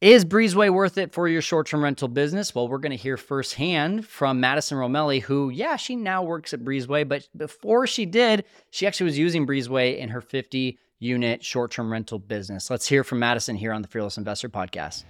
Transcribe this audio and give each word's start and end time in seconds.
Is 0.00 0.24
Breezeway 0.24 0.72
worth 0.72 0.96
it 0.96 1.12
for 1.12 1.28
your 1.28 1.42
short 1.42 1.66
term 1.66 1.84
rental 1.84 2.08
business? 2.08 2.54
Well, 2.54 2.68
we're 2.68 2.78
going 2.78 2.90
to 2.90 2.96
hear 2.96 3.18
firsthand 3.18 4.06
from 4.06 4.40
Madison 4.40 4.78
Romeli, 4.78 5.20
who, 5.20 5.50
yeah, 5.50 5.76
she 5.76 5.94
now 5.94 6.22
works 6.22 6.54
at 6.54 6.64
Breezeway, 6.64 7.06
but 7.06 7.28
before 7.36 7.86
she 7.86 8.06
did, 8.06 8.46
she 8.70 8.86
actually 8.86 9.04
was 9.04 9.18
using 9.18 9.46
Breezeway 9.46 9.98
in 9.98 10.08
her 10.08 10.22
50 10.22 10.78
unit 11.00 11.44
short 11.44 11.70
term 11.70 11.92
rental 11.92 12.18
business. 12.18 12.70
Let's 12.70 12.88
hear 12.88 13.04
from 13.04 13.18
Madison 13.18 13.56
here 13.56 13.74
on 13.74 13.82
the 13.82 13.88
Fearless 13.88 14.16
Investor 14.16 14.48
Podcast. 14.48 15.04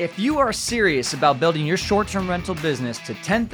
If 0.00 0.18
you 0.18 0.40
are 0.40 0.52
serious 0.52 1.12
about 1.12 1.38
building 1.38 1.64
your 1.64 1.76
short 1.76 2.08
term 2.08 2.28
rental 2.28 2.56
business 2.56 2.98
to 3.00 3.14
$10,000, 3.14 3.46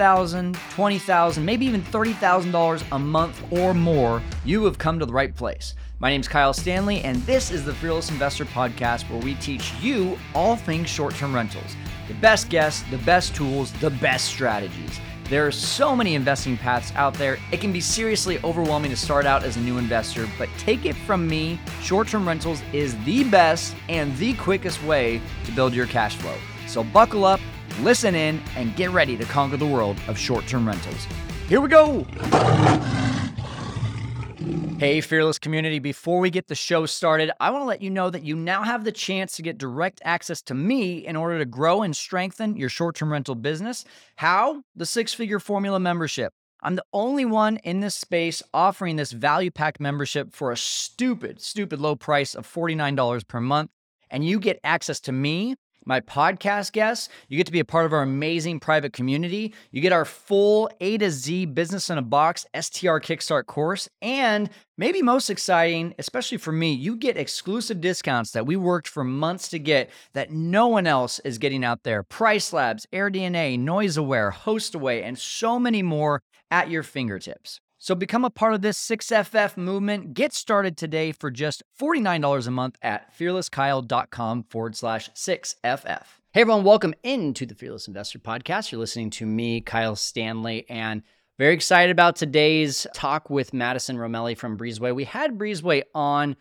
$20,000, 0.54 1.42
maybe 1.42 1.66
even 1.66 1.82
$30,000 1.82 2.82
a 2.92 2.98
month 2.98 3.42
or 3.52 3.74
more, 3.74 4.22
you 4.46 4.64
have 4.64 4.78
come 4.78 4.98
to 4.98 5.04
the 5.04 5.12
right 5.12 5.36
place. 5.36 5.74
My 6.00 6.10
name 6.10 6.20
is 6.20 6.28
Kyle 6.28 6.52
Stanley, 6.52 7.02
and 7.02 7.16
this 7.22 7.50
is 7.50 7.64
the 7.64 7.74
Fearless 7.74 8.08
Investor 8.08 8.44
Podcast 8.44 9.10
where 9.10 9.20
we 9.20 9.34
teach 9.34 9.72
you 9.80 10.16
all 10.32 10.54
things 10.54 10.88
short 10.88 11.16
term 11.16 11.34
rentals 11.34 11.76
the 12.06 12.14
best 12.14 12.48
guests, 12.48 12.84
the 12.92 12.98
best 12.98 13.34
tools, 13.34 13.72
the 13.72 13.90
best 13.90 14.26
strategies. 14.26 15.00
There 15.24 15.44
are 15.44 15.50
so 15.50 15.96
many 15.96 16.14
investing 16.14 16.56
paths 16.56 16.92
out 16.94 17.14
there. 17.14 17.36
It 17.50 17.60
can 17.60 17.72
be 17.72 17.80
seriously 17.80 18.38
overwhelming 18.44 18.92
to 18.92 18.96
start 18.96 19.26
out 19.26 19.42
as 19.42 19.56
a 19.56 19.60
new 19.60 19.76
investor, 19.76 20.28
but 20.38 20.48
take 20.56 20.86
it 20.86 20.94
from 20.94 21.26
me 21.26 21.58
short 21.82 22.06
term 22.06 22.28
rentals 22.28 22.62
is 22.72 22.96
the 23.04 23.24
best 23.24 23.74
and 23.88 24.16
the 24.18 24.34
quickest 24.34 24.80
way 24.84 25.20
to 25.46 25.52
build 25.52 25.74
your 25.74 25.86
cash 25.86 26.14
flow. 26.14 26.36
So 26.68 26.84
buckle 26.84 27.24
up, 27.24 27.40
listen 27.80 28.14
in, 28.14 28.40
and 28.54 28.76
get 28.76 28.90
ready 28.90 29.16
to 29.16 29.24
conquer 29.24 29.56
the 29.56 29.66
world 29.66 29.96
of 30.06 30.16
short 30.16 30.46
term 30.46 30.64
rentals. 30.64 31.08
Here 31.48 31.60
we 31.60 31.68
go. 31.68 32.06
Hey, 34.78 35.00
Fearless 35.00 35.40
community, 35.40 35.80
before 35.80 36.20
we 36.20 36.30
get 36.30 36.46
the 36.46 36.54
show 36.54 36.86
started, 36.86 37.32
I 37.40 37.50
want 37.50 37.62
to 37.62 37.66
let 37.66 37.82
you 37.82 37.90
know 37.90 38.10
that 38.10 38.22
you 38.22 38.36
now 38.36 38.62
have 38.62 38.84
the 38.84 38.92
chance 38.92 39.34
to 39.34 39.42
get 39.42 39.58
direct 39.58 40.00
access 40.04 40.40
to 40.42 40.54
me 40.54 41.04
in 41.04 41.16
order 41.16 41.36
to 41.36 41.44
grow 41.44 41.82
and 41.82 41.96
strengthen 41.96 42.56
your 42.56 42.68
short 42.68 42.94
term 42.94 43.10
rental 43.10 43.34
business. 43.34 43.84
How? 44.14 44.62
The 44.76 44.86
six 44.86 45.12
figure 45.12 45.40
formula 45.40 45.80
membership. 45.80 46.32
I'm 46.62 46.76
the 46.76 46.84
only 46.92 47.24
one 47.24 47.56
in 47.64 47.80
this 47.80 47.96
space 47.96 48.40
offering 48.54 48.94
this 48.94 49.10
value 49.10 49.50
packed 49.50 49.80
membership 49.80 50.32
for 50.32 50.52
a 50.52 50.56
stupid, 50.56 51.40
stupid 51.42 51.80
low 51.80 51.96
price 51.96 52.36
of 52.36 52.46
$49 52.46 53.26
per 53.26 53.40
month. 53.40 53.72
And 54.10 54.24
you 54.24 54.38
get 54.38 54.60
access 54.62 55.00
to 55.00 55.12
me 55.12 55.56
my 55.88 56.00
podcast 56.00 56.72
guests. 56.72 57.08
You 57.28 57.38
get 57.38 57.46
to 57.46 57.52
be 57.52 57.60
a 57.60 57.64
part 57.64 57.86
of 57.86 57.94
our 57.94 58.02
amazing 58.02 58.60
private 58.60 58.92
community. 58.92 59.54
You 59.72 59.80
get 59.80 59.92
our 59.92 60.04
full 60.04 60.70
A 60.80 60.98
to 60.98 61.10
Z 61.10 61.46
business 61.46 61.88
in 61.88 61.96
a 61.96 62.02
box 62.02 62.44
STR 62.54 62.98
Kickstart 62.98 63.46
course. 63.46 63.88
And 64.02 64.50
maybe 64.76 65.00
most 65.00 65.30
exciting, 65.30 65.94
especially 65.98 66.38
for 66.38 66.52
me, 66.52 66.74
you 66.74 66.94
get 66.94 67.16
exclusive 67.16 67.80
discounts 67.80 68.32
that 68.32 68.46
we 68.46 68.54
worked 68.54 68.86
for 68.86 69.02
months 69.02 69.48
to 69.48 69.58
get 69.58 69.90
that 70.12 70.30
no 70.30 70.68
one 70.68 70.86
else 70.86 71.18
is 71.20 71.38
getting 71.38 71.64
out 71.64 71.82
there. 71.84 72.02
Price 72.02 72.52
Labs, 72.52 72.86
AirDNA, 72.92 73.58
Noise 73.58 73.96
Aware, 73.96 74.30
HostAway, 74.30 75.02
and 75.02 75.18
so 75.18 75.58
many 75.58 75.82
more 75.82 76.20
at 76.50 76.68
your 76.68 76.82
fingertips. 76.82 77.60
So 77.88 77.94
become 77.94 78.26
a 78.26 78.28
part 78.28 78.52
of 78.52 78.60
this 78.60 78.78
6FF 78.86 79.56
movement. 79.56 80.12
Get 80.12 80.34
started 80.34 80.76
today 80.76 81.10
for 81.10 81.30
just 81.30 81.62
$49 81.80 82.46
a 82.46 82.50
month 82.50 82.76
at 82.82 83.16
fearlesskyle.com 83.18 84.42
forward 84.50 84.76
slash 84.76 85.08
6FF. 85.12 86.02
Hey 86.34 86.42
everyone, 86.42 86.64
welcome 86.64 86.92
into 87.02 87.46
the 87.46 87.54
Fearless 87.54 87.88
Investor 87.88 88.18
Podcast. 88.18 88.70
You're 88.70 88.80
listening 88.80 89.08
to 89.12 89.24
me, 89.24 89.62
Kyle 89.62 89.96
Stanley, 89.96 90.66
and 90.68 91.02
very 91.38 91.54
excited 91.54 91.90
about 91.90 92.16
today's 92.16 92.86
talk 92.92 93.30
with 93.30 93.54
Madison 93.54 93.96
Romeli 93.96 94.36
from 94.36 94.58
Breezeway. 94.58 94.94
We 94.94 95.04
had 95.04 95.38
Breezeway 95.38 95.84
on, 95.94 96.36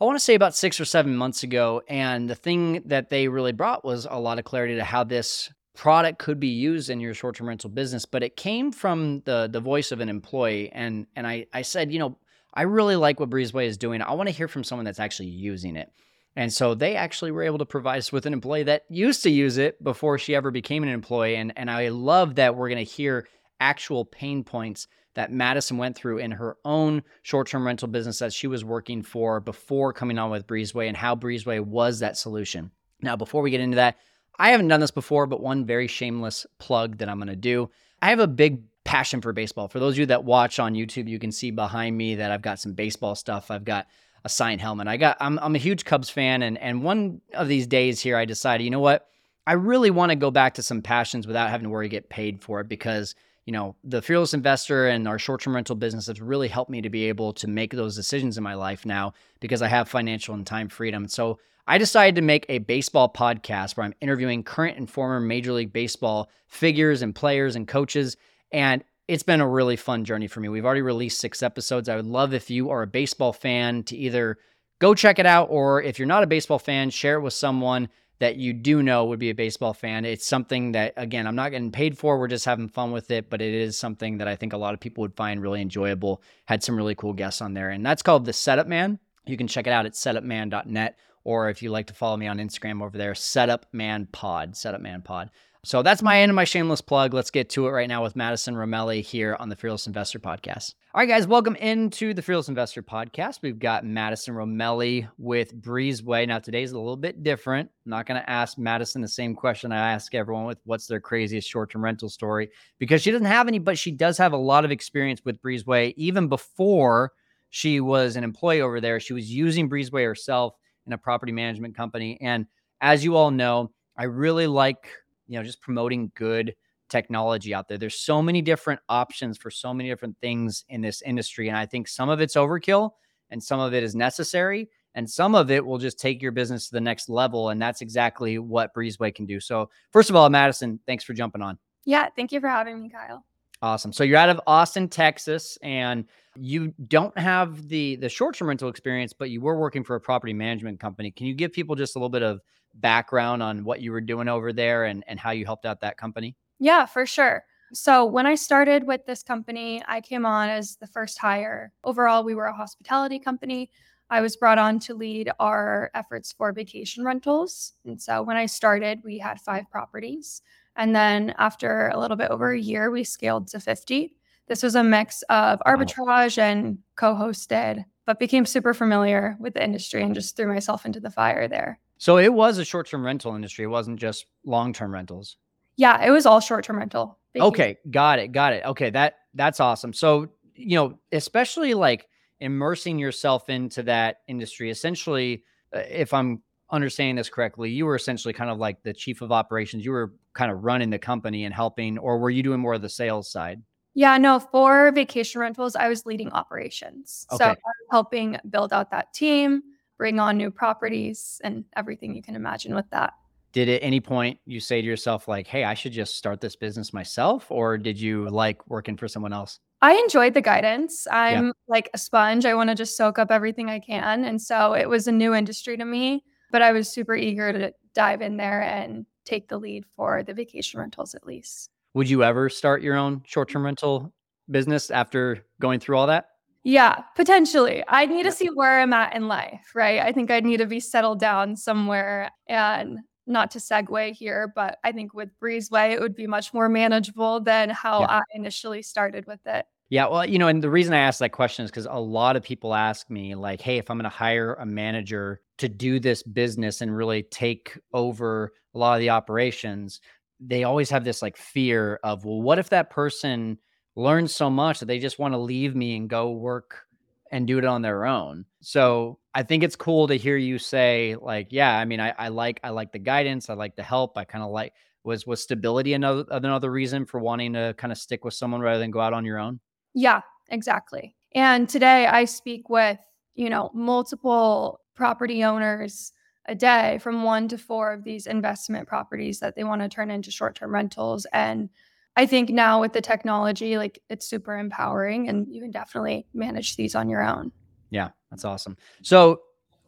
I 0.00 0.04
want 0.04 0.16
to 0.16 0.24
say 0.24 0.34
about 0.34 0.56
six 0.56 0.80
or 0.80 0.84
seven 0.84 1.14
months 1.14 1.44
ago, 1.44 1.82
and 1.86 2.28
the 2.28 2.34
thing 2.34 2.82
that 2.86 3.08
they 3.08 3.28
really 3.28 3.52
brought 3.52 3.84
was 3.84 4.04
a 4.10 4.18
lot 4.18 4.40
of 4.40 4.44
clarity 4.44 4.74
to 4.74 4.84
how 4.84 5.04
this 5.04 5.48
product 5.74 6.18
could 6.18 6.38
be 6.38 6.48
used 6.48 6.90
in 6.90 7.00
your 7.00 7.14
short-term 7.14 7.48
rental 7.48 7.70
business 7.70 8.04
but 8.04 8.22
it 8.22 8.36
came 8.36 8.70
from 8.70 9.20
the 9.24 9.48
the 9.50 9.60
voice 9.60 9.92
of 9.92 10.00
an 10.00 10.08
employee. 10.08 10.70
And 10.72 11.06
and 11.16 11.26
I 11.26 11.46
I 11.52 11.62
said 11.62 11.92
you 11.92 11.98
know 11.98 12.18
I 12.54 12.62
really 12.62 12.96
like 12.96 13.18
what 13.18 13.30
Breezeway 13.30 13.66
is 13.66 13.78
doing. 13.78 14.02
I 14.02 14.12
want 14.12 14.28
to 14.28 14.34
hear 14.34 14.48
from 14.48 14.64
someone 14.64 14.84
that's 14.84 15.00
actually 15.00 15.28
using 15.28 15.76
it. 15.76 15.90
And 16.36 16.52
so 16.52 16.74
they 16.74 16.96
actually 16.96 17.30
were 17.30 17.42
able 17.42 17.58
to 17.58 17.66
provide 17.66 17.98
us 17.98 18.12
with 18.12 18.26
an 18.26 18.32
employee 18.32 18.64
that 18.64 18.84
used 18.88 19.22
to 19.22 19.30
use 19.30 19.58
it 19.58 19.82
before 19.82 20.18
she 20.18 20.34
ever 20.34 20.50
became 20.50 20.82
an 20.82 20.88
employee. 20.88 21.36
And 21.36 21.52
and 21.56 21.70
I 21.70 21.88
love 21.88 22.36
that 22.36 22.56
we're 22.56 22.68
going 22.68 22.84
to 22.84 22.90
hear 22.90 23.26
actual 23.60 24.04
pain 24.04 24.44
points 24.44 24.88
that 25.14 25.30
Madison 25.30 25.76
went 25.76 25.94
through 25.94 26.18
in 26.18 26.30
her 26.30 26.56
own 26.64 27.02
short-term 27.22 27.66
rental 27.66 27.88
business 27.88 28.18
that 28.20 28.32
she 28.32 28.46
was 28.46 28.64
working 28.64 29.02
for 29.02 29.40
before 29.40 29.92
coming 29.92 30.18
on 30.18 30.30
with 30.30 30.46
Breezeway 30.46 30.88
and 30.88 30.96
how 30.96 31.14
Breezeway 31.14 31.60
was 31.60 31.98
that 31.98 32.16
solution. 32.16 32.70
Now, 33.02 33.16
before 33.16 33.42
we 33.42 33.50
get 33.50 33.60
into 33.60 33.76
that, 33.76 33.98
I 34.38 34.50
haven't 34.50 34.68
done 34.68 34.80
this 34.80 34.90
before, 34.90 35.26
but 35.26 35.40
one 35.40 35.64
very 35.64 35.86
shameless 35.86 36.46
plug 36.58 36.98
that 36.98 37.08
I'm 37.08 37.18
going 37.18 37.28
to 37.28 37.36
do. 37.36 37.70
I 38.00 38.10
have 38.10 38.20
a 38.20 38.26
big 38.26 38.62
passion 38.84 39.20
for 39.20 39.32
baseball. 39.32 39.68
For 39.68 39.78
those 39.78 39.94
of 39.94 39.98
you 39.98 40.06
that 40.06 40.24
watch 40.24 40.58
on 40.58 40.74
YouTube, 40.74 41.08
you 41.08 41.18
can 41.18 41.32
see 41.32 41.50
behind 41.50 41.96
me 41.96 42.16
that 42.16 42.30
I've 42.32 42.42
got 42.42 42.58
some 42.58 42.72
baseball 42.72 43.14
stuff. 43.14 43.50
I've 43.50 43.64
got 43.64 43.86
a 44.24 44.28
signed 44.28 44.60
helmet. 44.60 44.88
I 44.88 44.96
got 44.96 45.16
I'm 45.20 45.38
I'm 45.40 45.54
a 45.54 45.58
huge 45.58 45.84
Cubs 45.84 46.10
fan 46.10 46.42
and 46.42 46.58
and 46.58 46.82
one 46.82 47.20
of 47.34 47.48
these 47.48 47.66
days 47.66 48.00
here 48.00 48.16
I 48.16 48.24
decided, 48.24 48.64
you 48.64 48.70
know 48.70 48.80
what? 48.80 49.08
I 49.46 49.54
really 49.54 49.90
want 49.90 50.10
to 50.10 50.16
go 50.16 50.30
back 50.30 50.54
to 50.54 50.62
some 50.62 50.82
passions 50.82 51.26
without 51.26 51.50
having 51.50 51.64
to 51.64 51.70
worry 51.70 51.88
get 51.88 52.08
paid 52.08 52.40
for 52.40 52.60
it 52.60 52.68
because 52.68 53.14
you 53.46 53.52
know, 53.52 53.74
the 53.82 54.02
fearless 54.02 54.34
investor 54.34 54.86
and 54.86 55.08
our 55.08 55.18
short 55.18 55.40
term 55.40 55.54
rental 55.54 55.76
business 55.76 56.06
has 56.06 56.20
really 56.20 56.48
helped 56.48 56.70
me 56.70 56.80
to 56.82 56.90
be 56.90 57.08
able 57.08 57.32
to 57.34 57.48
make 57.48 57.72
those 57.72 57.96
decisions 57.96 58.38
in 58.38 58.44
my 58.44 58.54
life 58.54 58.86
now 58.86 59.14
because 59.40 59.62
I 59.62 59.68
have 59.68 59.88
financial 59.88 60.34
and 60.34 60.46
time 60.46 60.68
freedom. 60.68 61.08
So 61.08 61.38
I 61.66 61.78
decided 61.78 62.16
to 62.16 62.22
make 62.22 62.46
a 62.48 62.58
baseball 62.58 63.12
podcast 63.12 63.76
where 63.76 63.84
I'm 63.84 63.94
interviewing 64.00 64.42
current 64.42 64.78
and 64.78 64.88
former 64.88 65.20
Major 65.20 65.52
League 65.52 65.72
Baseball 65.72 66.28
figures 66.46 67.02
and 67.02 67.14
players 67.14 67.56
and 67.56 67.66
coaches. 67.66 68.16
And 68.52 68.84
it's 69.08 69.22
been 69.22 69.40
a 69.40 69.48
really 69.48 69.76
fun 69.76 70.04
journey 70.04 70.26
for 70.26 70.40
me. 70.40 70.48
We've 70.48 70.64
already 70.64 70.82
released 70.82 71.20
six 71.20 71.42
episodes. 71.42 71.88
I 71.88 71.96
would 71.96 72.06
love 72.06 72.34
if 72.34 72.50
you 72.50 72.70
are 72.70 72.82
a 72.82 72.86
baseball 72.86 73.32
fan 73.32 73.82
to 73.84 73.96
either 73.96 74.38
go 74.80 74.94
check 74.94 75.18
it 75.18 75.26
out, 75.26 75.48
or 75.50 75.82
if 75.82 75.98
you're 75.98 76.06
not 76.06 76.24
a 76.24 76.28
baseball 76.28 76.58
fan, 76.58 76.90
share 76.90 77.16
it 77.16 77.22
with 77.22 77.34
someone 77.34 77.88
that 78.22 78.36
you 78.36 78.52
do 78.52 78.84
know 78.84 79.04
would 79.06 79.18
be 79.18 79.30
a 79.30 79.34
baseball 79.34 79.74
fan. 79.74 80.04
It's 80.04 80.24
something 80.24 80.72
that, 80.72 80.94
again, 80.96 81.26
I'm 81.26 81.34
not 81.34 81.50
getting 81.50 81.72
paid 81.72 81.98
for. 81.98 82.20
We're 82.20 82.28
just 82.28 82.44
having 82.44 82.68
fun 82.68 82.92
with 82.92 83.10
it, 83.10 83.28
but 83.28 83.42
it 83.42 83.52
is 83.52 83.76
something 83.76 84.18
that 84.18 84.28
I 84.28 84.36
think 84.36 84.52
a 84.52 84.56
lot 84.56 84.74
of 84.74 84.80
people 84.80 85.02
would 85.02 85.16
find 85.16 85.42
really 85.42 85.60
enjoyable. 85.60 86.22
Had 86.46 86.62
some 86.62 86.76
really 86.76 86.94
cool 86.94 87.14
guests 87.14 87.42
on 87.42 87.54
there, 87.54 87.70
and 87.70 87.84
that's 87.84 88.00
called 88.00 88.24
The 88.24 88.32
Setup 88.32 88.68
Man. 88.68 89.00
You 89.26 89.36
can 89.36 89.48
check 89.48 89.66
it 89.66 89.72
out 89.72 89.86
at 89.86 89.94
setupman.net, 89.94 90.96
or 91.24 91.50
if 91.50 91.64
you 91.64 91.70
like 91.70 91.88
to 91.88 91.94
follow 91.94 92.16
me 92.16 92.28
on 92.28 92.38
Instagram 92.38 92.80
over 92.80 92.96
there, 92.96 93.16
Setup 93.16 93.66
Man 93.72 94.06
Pod, 94.12 94.56
Setup 94.56 94.80
Man 94.80 95.02
Pod. 95.02 95.28
So 95.64 95.82
that's 95.82 96.00
my 96.00 96.20
end 96.20 96.30
of 96.30 96.36
my 96.36 96.44
shameless 96.44 96.80
plug. 96.80 97.14
Let's 97.14 97.32
get 97.32 97.50
to 97.50 97.66
it 97.66 97.70
right 97.70 97.88
now 97.88 98.04
with 98.04 98.14
Madison 98.14 98.54
Romeli 98.54 99.02
here 99.02 99.36
on 99.40 99.48
the 99.48 99.56
Fearless 99.56 99.88
Investor 99.88 100.20
Podcast. 100.20 100.74
All 100.94 101.00
right, 101.00 101.08
guys, 101.08 101.26
welcome 101.26 101.56
into 101.56 102.12
the 102.12 102.20
Fearless 102.20 102.50
Investor 102.50 102.82
Podcast. 102.82 103.38
We've 103.40 103.58
got 103.58 103.86
Madison 103.86 104.34
Romeli 104.34 105.08
with 105.16 105.58
Breezeway. 105.58 106.28
Now, 106.28 106.38
today's 106.38 106.72
a 106.72 106.78
little 106.78 106.98
bit 106.98 107.22
different. 107.22 107.70
I'm 107.86 107.90
not 107.90 108.04
going 108.04 108.20
to 108.20 108.28
ask 108.28 108.58
Madison 108.58 109.00
the 109.00 109.08
same 109.08 109.34
question 109.34 109.72
I 109.72 109.90
ask 109.90 110.14
everyone 110.14 110.44
with 110.44 110.58
what's 110.64 110.86
their 110.86 111.00
craziest 111.00 111.48
short 111.48 111.70
term 111.70 111.82
rental 111.82 112.10
story 112.10 112.50
because 112.78 113.00
she 113.00 113.10
doesn't 113.10 113.26
have 113.26 113.48
any, 113.48 113.58
but 113.58 113.78
she 113.78 113.90
does 113.90 114.18
have 114.18 114.34
a 114.34 114.36
lot 114.36 114.66
of 114.66 114.70
experience 114.70 115.22
with 115.24 115.40
Breezeway. 115.40 115.94
Even 115.96 116.28
before 116.28 117.12
she 117.48 117.80
was 117.80 118.16
an 118.16 118.22
employee 118.22 118.60
over 118.60 118.78
there, 118.78 119.00
she 119.00 119.14
was 119.14 119.32
using 119.32 119.70
Breezeway 119.70 120.04
herself 120.04 120.56
in 120.86 120.92
a 120.92 120.98
property 120.98 121.32
management 121.32 121.74
company. 121.74 122.18
And 122.20 122.44
as 122.82 123.02
you 123.02 123.16
all 123.16 123.30
know, 123.30 123.70
I 123.96 124.04
really 124.04 124.46
like 124.46 124.90
you 125.26 125.38
know, 125.38 125.44
just 125.44 125.62
promoting 125.62 126.12
good 126.14 126.54
technology 126.92 127.54
out 127.54 127.66
there. 127.66 127.78
There's 127.78 127.98
so 127.98 128.22
many 128.22 128.42
different 128.42 128.80
options 128.88 129.38
for 129.38 129.50
so 129.50 129.72
many 129.72 129.88
different 129.88 130.16
things 130.20 130.64
in 130.68 130.82
this 130.82 131.02
industry. 131.02 131.48
And 131.48 131.56
I 131.56 131.66
think 131.66 131.88
some 131.88 132.08
of 132.08 132.20
it's 132.20 132.36
overkill 132.36 132.90
and 133.30 133.42
some 133.42 133.58
of 133.58 133.74
it 133.74 133.82
is 133.82 133.94
necessary. 133.94 134.68
And 134.94 135.08
some 135.08 135.34
of 135.34 135.50
it 135.50 135.64
will 135.64 135.78
just 135.78 135.98
take 135.98 136.20
your 136.20 136.32
business 136.32 136.68
to 136.68 136.74
the 136.74 136.80
next 136.80 137.08
level. 137.08 137.48
And 137.48 137.60
that's 137.60 137.80
exactly 137.80 138.38
what 138.38 138.74
Breezeway 138.74 139.14
can 139.14 139.24
do. 139.24 139.40
So, 139.40 139.70
first 139.90 140.10
of 140.10 140.16
all, 140.16 140.28
Madison, 140.28 140.78
thanks 140.86 141.02
for 141.02 141.14
jumping 141.14 141.40
on. 141.40 141.58
Yeah, 141.86 142.08
thank 142.14 142.30
you 142.30 142.40
for 142.40 142.48
having 142.48 142.78
me, 142.78 142.90
Kyle. 142.90 143.24
Awesome. 143.62 143.92
So 143.92 144.04
you're 144.04 144.18
out 144.18 144.28
of 144.28 144.40
Austin, 144.46 144.88
Texas, 144.88 145.56
and 145.62 146.04
you 146.36 146.74
don't 146.88 147.16
have 147.16 147.68
the 147.68 147.96
the 147.96 148.08
short-term 148.08 148.48
rental 148.48 148.68
experience, 148.68 149.12
but 149.12 149.30
you 149.30 149.40
were 149.40 149.58
working 149.58 149.82
for 149.84 149.96
a 149.96 150.00
property 150.00 150.32
management 150.34 150.78
company. 150.78 151.10
Can 151.10 151.26
you 151.26 151.34
give 151.34 151.52
people 151.52 151.74
just 151.74 151.96
a 151.96 151.98
little 151.98 152.10
bit 152.10 152.22
of 152.22 152.40
background 152.74 153.42
on 153.42 153.64
what 153.64 153.80
you 153.80 153.92
were 153.92 154.00
doing 154.00 154.28
over 154.28 154.52
there 154.52 154.84
and, 154.84 155.04
and 155.06 155.18
how 155.18 155.30
you 155.30 155.44
helped 155.44 155.64
out 155.64 155.80
that 155.80 155.96
company? 155.96 156.36
Yeah, 156.62 156.86
for 156.86 157.06
sure. 157.06 157.44
So, 157.74 158.04
when 158.04 158.24
I 158.24 158.36
started 158.36 158.86
with 158.86 159.04
this 159.04 159.24
company, 159.24 159.82
I 159.88 160.00
came 160.00 160.24
on 160.24 160.48
as 160.48 160.76
the 160.76 160.86
first 160.86 161.18
hire. 161.18 161.72
Overall, 161.82 162.22
we 162.22 162.36
were 162.36 162.44
a 162.44 162.54
hospitality 162.54 163.18
company. 163.18 163.68
I 164.10 164.20
was 164.20 164.36
brought 164.36 164.58
on 164.58 164.78
to 164.80 164.94
lead 164.94 165.28
our 165.40 165.90
efforts 165.92 166.30
for 166.30 166.52
vacation 166.52 167.04
rentals. 167.04 167.72
And 167.84 168.00
so, 168.00 168.22
when 168.22 168.36
I 168.36 168.46
started, 168.46 169.00
we 169.02 169.18
had 169.18 169.40
five 169.40 169.68
properties. 169.72 170.40
And 170.76 170.94
then, 170.94 171.34
after 171.36 171.88
a 171.88 171.98
little 171.98 172.16
bit 172.16 172.30
over 172.30 172.52
a 172.52 172.60
year, 172.60 172.92
we 172.92 173.02
scaled 173.02 173.48
to 173.48 173.58
50. 173.58 174.14
This 174.46 174.62
was 174.62 174.76
a 174.76 174.84
mix 174.84 175.22
of 175.22 175.60
arbitrage 175.66 176.38
and 176.38 176.78
co 176.94 177.14
hosted, 177.14 177.84
but 178.06 178.20
became 178.20 178.46
super 178.46 178.72
familiar 178.72 179.36
with 179.40 179.54
the 179.54 179.64
industry 179.64 180.04
and 180.04 180.14
just 180.14 180.36
threw 180.36 180.46
myself 180.46 180.86
into 180.86 181.00
the 181.00 181.10
fire 181.10 181.48
there. 181.48 181.80
So 181.98 182.18
it 182.18 182.32
was 182.32 182.58
a 182.58 182.64
short-term 182.64 183.04
rental 183.04 183.34
industry. 183.34 183.64
It 183.64 183.68
wasn't 183.68 183.98
just 183.98 184.26
long-term 184.44 184.92
rentals. 184.92 185.38
Yeah, 185.76 186.04
it 186.04 186.10
was 186.10 186.26
all 186.26 186.40
short-term 186.40 186.78
rental. 186.78 187.18
vacation. 187.34 187.52
Okay, 187.52 187.78
got 187.90 188.18
it, 188.18 188.32
got 188.32 188.52
it. 188.52 188.64
Okay, 188.64 188.90
that 188.90 189.14
that's 189.34 189.60
awesome. 189.60 189.92
So, 189.92 190.28
you 190.54 190.76
know, 190.76 190.98
especially 191.12 191.74
like 191.74 192.08
immersing 192.40 192.98
yourself 192.98 193.48
into 193.48 193.82
that 193.84 194.18
industry, 194.28 194.70
essentially, 194.70 195.44
uh, 195.74 195.80
if 195.88 196.12
I'm 196.12 196.42
understanding 196.70 197.16
this 197.16 197.28
correctly, 197.30 197.70
you 197.70 197.86
were 197.86 197.94
essentially 197.96 198.34
kind 198.34 198.50
of 198.50 198.58
like 198.58 198.82
the 198.82 198.92
chief 198.92 199.22
of 199.22 199.32
operations. 199.32 199.84
You 199.84 199.92
were 199.92 200.12
kind 200.34 200.50
of 200.50 200.64
running 200.64 200.90
the 200.90 200.98
company 200.98 201.44
and 201.44 201.54
helping, 201.54 201.98
or 201.98 202.18
were 202.18 202.30
you 202.30 202.42
doing 202.42 202.60
more 202.60 202.74
of 202.74 202.82
the 202.82 202.88
sales 202.88 203.30
side? 203.30 203.62
Yeah, 203.94 204.16
no, 204.18 204.40
for 204.40 204.90
vacation 204.92 205.40
rentals, 205.40 205.76
I 205.76 205.88
was 205.88 206.06
leading 206.06 206.30
operations. 206.32 207.26
So 207.30 207.44
I 207.44 207.50
Okay. 207.50 207.60
was 207.64 207.74
helping 207.90 208.38
build 208.48 208.72
out 208.72 208.90
that 208.90 209.12
team, 209.12 209.62
bring 209.98 210.18
on 210.18 210.36
new 210.38 210.50
properties, 210.50 211.40
and 211.44 211.64
everything 211.76 212.14
you 212.14 212.22
can 212.22 212.34
imagine 212.34 212.74
with 212.74 212.88
that. 212.90 213.12
Did 213.52 213.68
at 213.68 213.82
any 213.82 214.00
point 214.00 214.38
you 214.46 214.60
say 214.60 214.80
to 214.80 214.86
yourself 214.86 215.28
like, 215.28 215.46
"Hey, 215.46 215.64
I 215.64 215.74
should 215.74 215.92
just 215.92 216.16
start 216.16 216.40
this 216.40 216.56
business 216.56 216.92
myself," 216.92 217.50
or 217.50 217.76
did 217.78 218.00
you 218.00 218.28
like 218.30 218.66
working 218.68 218.96
for 218.96 219.08
someone 219.08 219.32
else? 219.32 219.60
I 219.82 219.94
enjoyed 219.94 220.34
the 220.34 220.40
guidance. 220.40 221.06
I'm 221.10 221.52
like 221.66 221.90
a 221.92 221.98
sponge. 221.98 222.46
I 222.46 222.54
want 222.54 222.70
to 222.70 222.76
just 222.76 222.96
soak 222.96 223.18
up 223.18 223.32
everything 223.32 223.68
I 223.68 223.80
can. 223.80 224.24
And 224.24 224.40
so 224.40 224.74
it 224.74 224.88
was 224.88 225.08
a 225.08 225.12
new 225.12 225.34
industry 225.34 225.76
to 225.76 225.84
me, 225.84 226.22
but 226.52 226.62
I 226.62 226.70
was 226.70 226.88
super 226.88 227.16
eager 227.16 227.52
to 227.52 227.72
dive 227.92 228.22
in 228.22 228.36
there 228.36 228.62
and 228.62 229.06
take 229.24 229.48
the 229.48 229.58
lead 229.58 229.84
for 229.96 230.22
the 230.22 230.34
vacation 230.34 230.78
rentals 230.78 231.14
at 231.14 231.26
least. 231.26 231.68
Would 231.94 232.08
you 232.08 232.22
ever 232.22 232.48
start 232.48 232.82
your 232.82 232.96
own 232.96 233.16
mm. 233.16 233.26
short-term 233.26 233.64
rental 233.64 234.14
business 234.50 234.90
after 234.90 235.44
going 235.60 235.80
through 235.80 235.96
all 235.98 236.06
that? 236.06 236.26
Yeah, 236.64 237.02
potentially. 237.16 237.82
I 237.88 238.06
need 238.06 238.18
Yeah. 238.18 238.30
to 238.30 238.32
see 238.32 238.46
where 238.46 238.80
I'm 238.80 238.92
at 238.92 239.16
in 239.16 239.26
life, 239.26 239.72
right? 239.74 239.98
I 240.00 240.12
think 240.12 240.30
I'd 240.30 240.44
need 240.44 240.58
to 240.58 240.66
be 240.66 240.78
settled 240.78 241.18
down 241.18 241.56
somewhere 241.56 242.30
and 242.48 243.00
not 243.26 243.50
to 243.52 243.58
segue 243.58 244.12
here, 244.12 244.52
but 244.54 244.78
I 244.84 244.92
think 244.92 245.14
with 245.14 245.30
Breezeway, 245.40 245.92
it 245.92 246.00
would 246.00 246.14
be 246.14 246.26
much 246.26 246.52
more 246.52 246.68
manageable 246.68 247.40
than 247.40 247.70
how 247.70 248.00
Yeah. 248.00 248.06
I 248.08 248.22
initially 248.34 248.82
started 248.82 249.26
with 249.26 249.46
it. 249.46 249.66
Yeah, 249.90 250.06
well, 250.08 250.24
you 250.24 250.38
know, 250.38 250.48
and 250.48 250.62
the 250.62 250.70
reason 250.70 250.94
I 250.94 251.00
ask 251.00 251.18
that 251.18 251.32
question 251.32 251.66
is 251.66 251.70
because 251.70 251.84
a 251.84 252.00
lot 252.00 252.34
of 252.34 252.42
people 252.42 252.74
ask 252.74 253.10
me, 253.10 253.34
like, 253.34 253.60
hey, 253.60 253.76
if 253.76 253.90
I'm 253.90 253.98
going 253.98 254.04
to 254.04 254.16
hire 254.16 254.54
a 254.54 254.64
manager 254.64 255.42
to 255.58 255.68
do 255.68 256.00
this 256.00 256.22
business 256.22 256.80
and 256.80 256.96
really 256.96 257.24
take 257.24 257.78
over 257.92 258.52
a 258.74 258.78
lot 258.78 258.94
of 258.94 259.00
the 259.00 259.10
operations, 259.10 260.00
they 260.40 260.64
always 260.64 260.88
have 260.88 261.04
this 261.04 261.20
like 261.20 261.36
fear 261.36 262.00
of, 262.02 262.24
well, 262.24 262.40
what 262.40 262.58
if 262.58 262.70
that 262.70 262.88
person 262.88 263.58
learns 263.94 264.34
so 264.34 264.48
much 264.48 264.80
that 264.80 264.86
they 264.86 264.98
just 264.98 265.18
want 265.18 265.34
to 265.34 265.38
leave 265.38 265.76
me 265.76 265.94
and 265.94 266.08
go 266.08 266.30
work 266.30 266.84
and 267.32 267.46
do 267.46 267.58
it 267.58 267.64
on 267.64 267.82
their 267.82 268.06
own? 268.06 268.44
So 268.60 269.18
I 269.34 269.42
think 269.42 269.64
it's 269.64 269.74
cool 269.74 270.06
to 270.06 270.14
hear 270.14 270.36
you 270.36 270.58
say, 270.58 271.16
like, 271.20 271.48
yeah, 271.50 271.76
I 271.76 271.84
mean, 271.84 271.98
I, 271.98 272.14
I 272.16 272.28
like 272.28 272.60
I 272.62 272.70
like 272.70 272.92
the 272.92 273.00
guidance, 273.00 273.50
I 273.50 273.54
like 273.54 273.74
the 273.74 273.82
help, 273.82 274.16
I 274.16 274.24
kind 274.24 274.44
of 274.44 274.50
like 274.50 274.74
was 275.02 275.26
was 275.26 275.42
stability 275.42 275.94
another 275.94 276.24
another 276.30 276.70
reason 276.70 277.06
for 277.06 277.18
wanting 277.18 277.54
to 277.54 277.74
kind 277.76 277.90
of 277.90 277.98
stick 277.98 278.24
with 278.24 278.34
someone 278.34 278.60
rather 278.60 278.78
than 278.78 278.92
go 278.92 279.00
out 279.00 279.12
on 279.12 279.24
your 279.24 279.38
own? 279.38 279.58
Yeah, 279.94 280.20
exactly. 280.50 281.16
And 281.34 281.68
today 281.68 282.06
I 282.06 282.26
speak 282.26 282.68
with, 282.68 282.98
you 283.34 283.50
know, 283.50 283.70
multiple 283.74 284.80
property 284.94 285.42
owners 285.42 286.12
a 286.46 286.54
day 286.54 286.98
from 287.00 287.22
one 287.22 287.48
to 287.48 287.58
four 287.58 287.92
of 287.92 288.04
these 288.04 288.26
investment 288.26 288.86
properties 288.88 289.40
that 289.40 289.56
they 289.56 289.64
want 289.64 289.80
to 289.80 289.88
turn 289.88 290.10
into 290.10 290.30
short 290.30 290.54
term 290.54 290.74
rentals. 290.74 291.26
And 291.32 291.70
I 292.16 292.26
think 292.26 292.50
now 292.50 292.80
with 292.80 292.92
the 292.92 293.00
technology, 293.00 293.78
like 293.78 294.00
it's 294.10 294.26
super 294.26 294.58
empowering 294.58 295.28
and 295.28 295.46
you 295.50 295.62
can 295.62 295.70
definitely 295.70 296.26
manage 296.34 296.76
these 296.76 296.94
on 296.94 297.08
your 297.08 297.22
own. 297.22 297.52
Yeah, 297.90 298.10
that's 298.30 298.44
awesome. 298.44 298.76
So, 299.02 299.40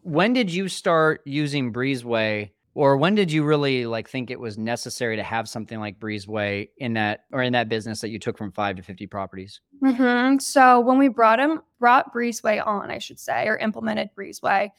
when 0.03 0.35
did 0.35 0.53
you 0.53 0.69
start 0.69 1.23
using 1.25 1.73
Breezeway, 1.73 2.51
or 2.75 2.99
when 2.99 3.15
did 3.15 3.33
you 3.33 3.43
really 3.43 3.87
like 3.87 4.09
think 4.09 4.31
it 4.31 4.39
was 4.39 4.59
necessary 4.59 5.17
to 5.17 5.23
have 5.23 5.49
something 5.49 5.81
like 5.81 5.99
Breezeway 5.99 6.69
in 6.77 6.93
that 6.95 7.21
or 7.33 7.43
in 7.43 7.55
that 7.55 7.71
business 7.71 8.03
that 8.03 8.11
you 8.11 8.19
took 8.19 8.37
from 8.37 8.53
five 8.53 8.77
to 8.77 8.83
fifty 8.83 9.07
properties? 9.07 9.61
hmm 9.83 10.37
So 10.39 10.81
when 10.81 10.99
we 10.99 11.09
brought 11.09 11.41
him, 11.41 11.63
brought 11.79 12.13
Breezeway 12.13 12.65
on, 12.67 12.91
I 12.91 12.99
should 12.99 13.19
say, 13.19 13.47
or 13.47 13.57
implemented 13.57 14.11
Breezeway, 14.17 14.71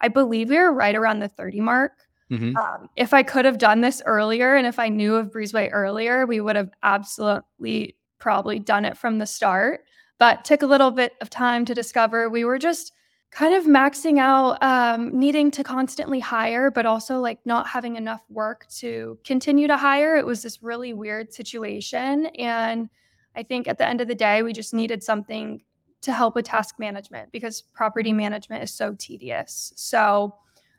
I 0.00 0.08
believe 0.08 0.50
we 0.50 0.58
were 0.58 0.72
right 0.72 0.94
around 0.94 1.20
the 1.20 1.28
30 1.28 1.60
mark. 1.60 1.92
Hmm 2.30 2.56
Um, 2.56 2.88
if 2.96 3.12
I 3.12 3.22
could 3.22 3.44
have 3.44 3.58
done 3.58 3.80
this 3.80 4.02
earlier 4.06 4.54
and 4.54 4.66
if 4.66 4.78
I 4.78 4.88
knew 4.88 5.16
of 5.16 5.30
Breezeway 5.30 5.68
earlier, 5.72 6.26
we 6.26 6.40
would 6.40 6.56
have 6.56 6.70
absolutely 6.82 7.96
probably 8.18 8.58
done 8.58 8.84
it 8.84 8.96
from 8.96 9.18
the 9.18 9.26
start. 9.26 9.84
But 10.18 10.44
took 10.44 10.62
a 10.62 10.66
little 10.66 10.90
bit 10.90 11.14
of 11.20 11.28
time 11.28 11.64
to 11.64 11.74
discover. 11.74 12.30
We 12.30 12.44
were 12.44 12.58
just 12.58 12.92
kind 13.30 13.52
of 13.54 13.64
maxing 13.64 14.18
out, 14.20 14.62
um, 14.62 15.18
needing 15.18 15.50
to 15.50 15.64
constantly 15.64 16.20
hire, 16.20 16.70
but 16.70 16.86
also 16.86 17.18
like 17.18 17.40
not 17.44 17.66
having 17.66 17.96
enough 17.96 18.22
work 18.30 18.66
to 18.76 19.18
continue 19.24 19.66
to 19.66 19.76
hire. 19.76 20.16
It 20.16 20.24
was 20.24 20.42
this 20.42 20.62
really 20.62 20.92
weird 20.92 21.32
situation. 21.34 22.26
And 22.38 22.88
I 23.34 23.42
think 23.42 23.66
at 23.66 23.76
the 23.78 23.86
end 23.88 24.00
of 24.00 24.06
the 24.06 24.14
day, 24.14 24.42
we 24.42 24.52
just 24.52 24.72
needed 24.72 25.02
something 25.02 25.62
to 26.02 26.12
help 26.12 26.36
with 26.36 26.44
task 26.44 26.76
management 26.78 27.32
because 27.32 27.60
property 27.60 28.12
management 28.12 28.62
is 28.62 28.72
so 28.72 28.94
tedious. 28.96 29.72
So, 29.74 30.36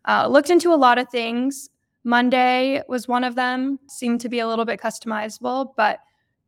uh, 0.07 0.27
looked 0.27 0.49
into 0.49 0.73
a 0.73 0.75
lot 0.75 0.97
of 0.97 1.09
things. 1.09 1.69
Monday 2.03 2.81
was 2.87 3.07
one 3.07 3.23
of 3.23 3.35
them, 3.35 3.79
seemed 3.87 4.21
to 4.21 4.29
be 4.29 4.39
a 4.39 4.47
little 4.47 4.65
bit 4.65 4.79
customizable, 4.79 5.73
but 5.75 5.99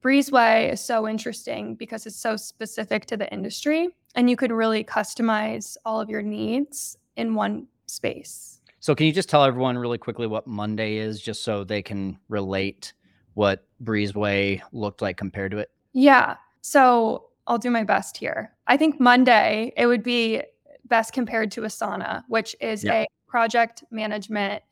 Breezeway 0.03 0.71
is 0.71 0.79
so 0.79 1.07
interesting 1.07 1.73
because 1.75 2.05
it's 2.05 2.15
so 2.15 2.35
specific 2.35 3.05
to 3.07 3.17
the 3.17 3.31
industry 3.33 3.89
and 4.15 4.29
you 4.29 4.35
could 4.35 4.51
really 4.51 4.83
customize 4.83 5.75
all 5.85 5.99
of 5.99 6.09
your 6.09 6.21
needs 6.21 6.97
in 7.15 7.33
one 7.33 7.67
space. 7.87 8.61
So, 8.79 8.93
can 8.93 9.07
you 9.07 9.11
just 9.11 9.29
tell 9.29 9.43
everyone 9.43 9.77
really 9.77 9.97
quickly 9.97 10.27
what 10.27 10.45
Monday 10.45 10.97
is, 10.97 11.19
just 11.19 11.43
so 11.43 11.63
they 11.63 11.81
can 11.81 12.17
relate 12.29 12.93
what 13.33 13.65
Breezeway 13.83 14.61
looked 14.71 15.01
like 15.01 15.17
compared 15.17 15.51
to 15.51 15.57
it? 15.57 15.71
Yeah. 15.93 16.35
So 16.61 17.29
I'll 17.47 17.57
do 17.57 17.71
my 17.71 17.83
best 17.83 18.17
here. 18.17 18.53
I 18.67 18.77
think 18.77 18.99
Monday, 18.99 19.73
it 19.75 19.87
would 19.87 20.03
be 20.03 20.43
best 20.85 21.13
compared 21.13 21.51
to 21.51 21.61
Asana, 21.61 22.23
which 22.27 22.55
is 22.61 22.83
Yeah. 22.83 22.93
a 22.93 23.07
project 23.27 23.83
management 23.91 24.63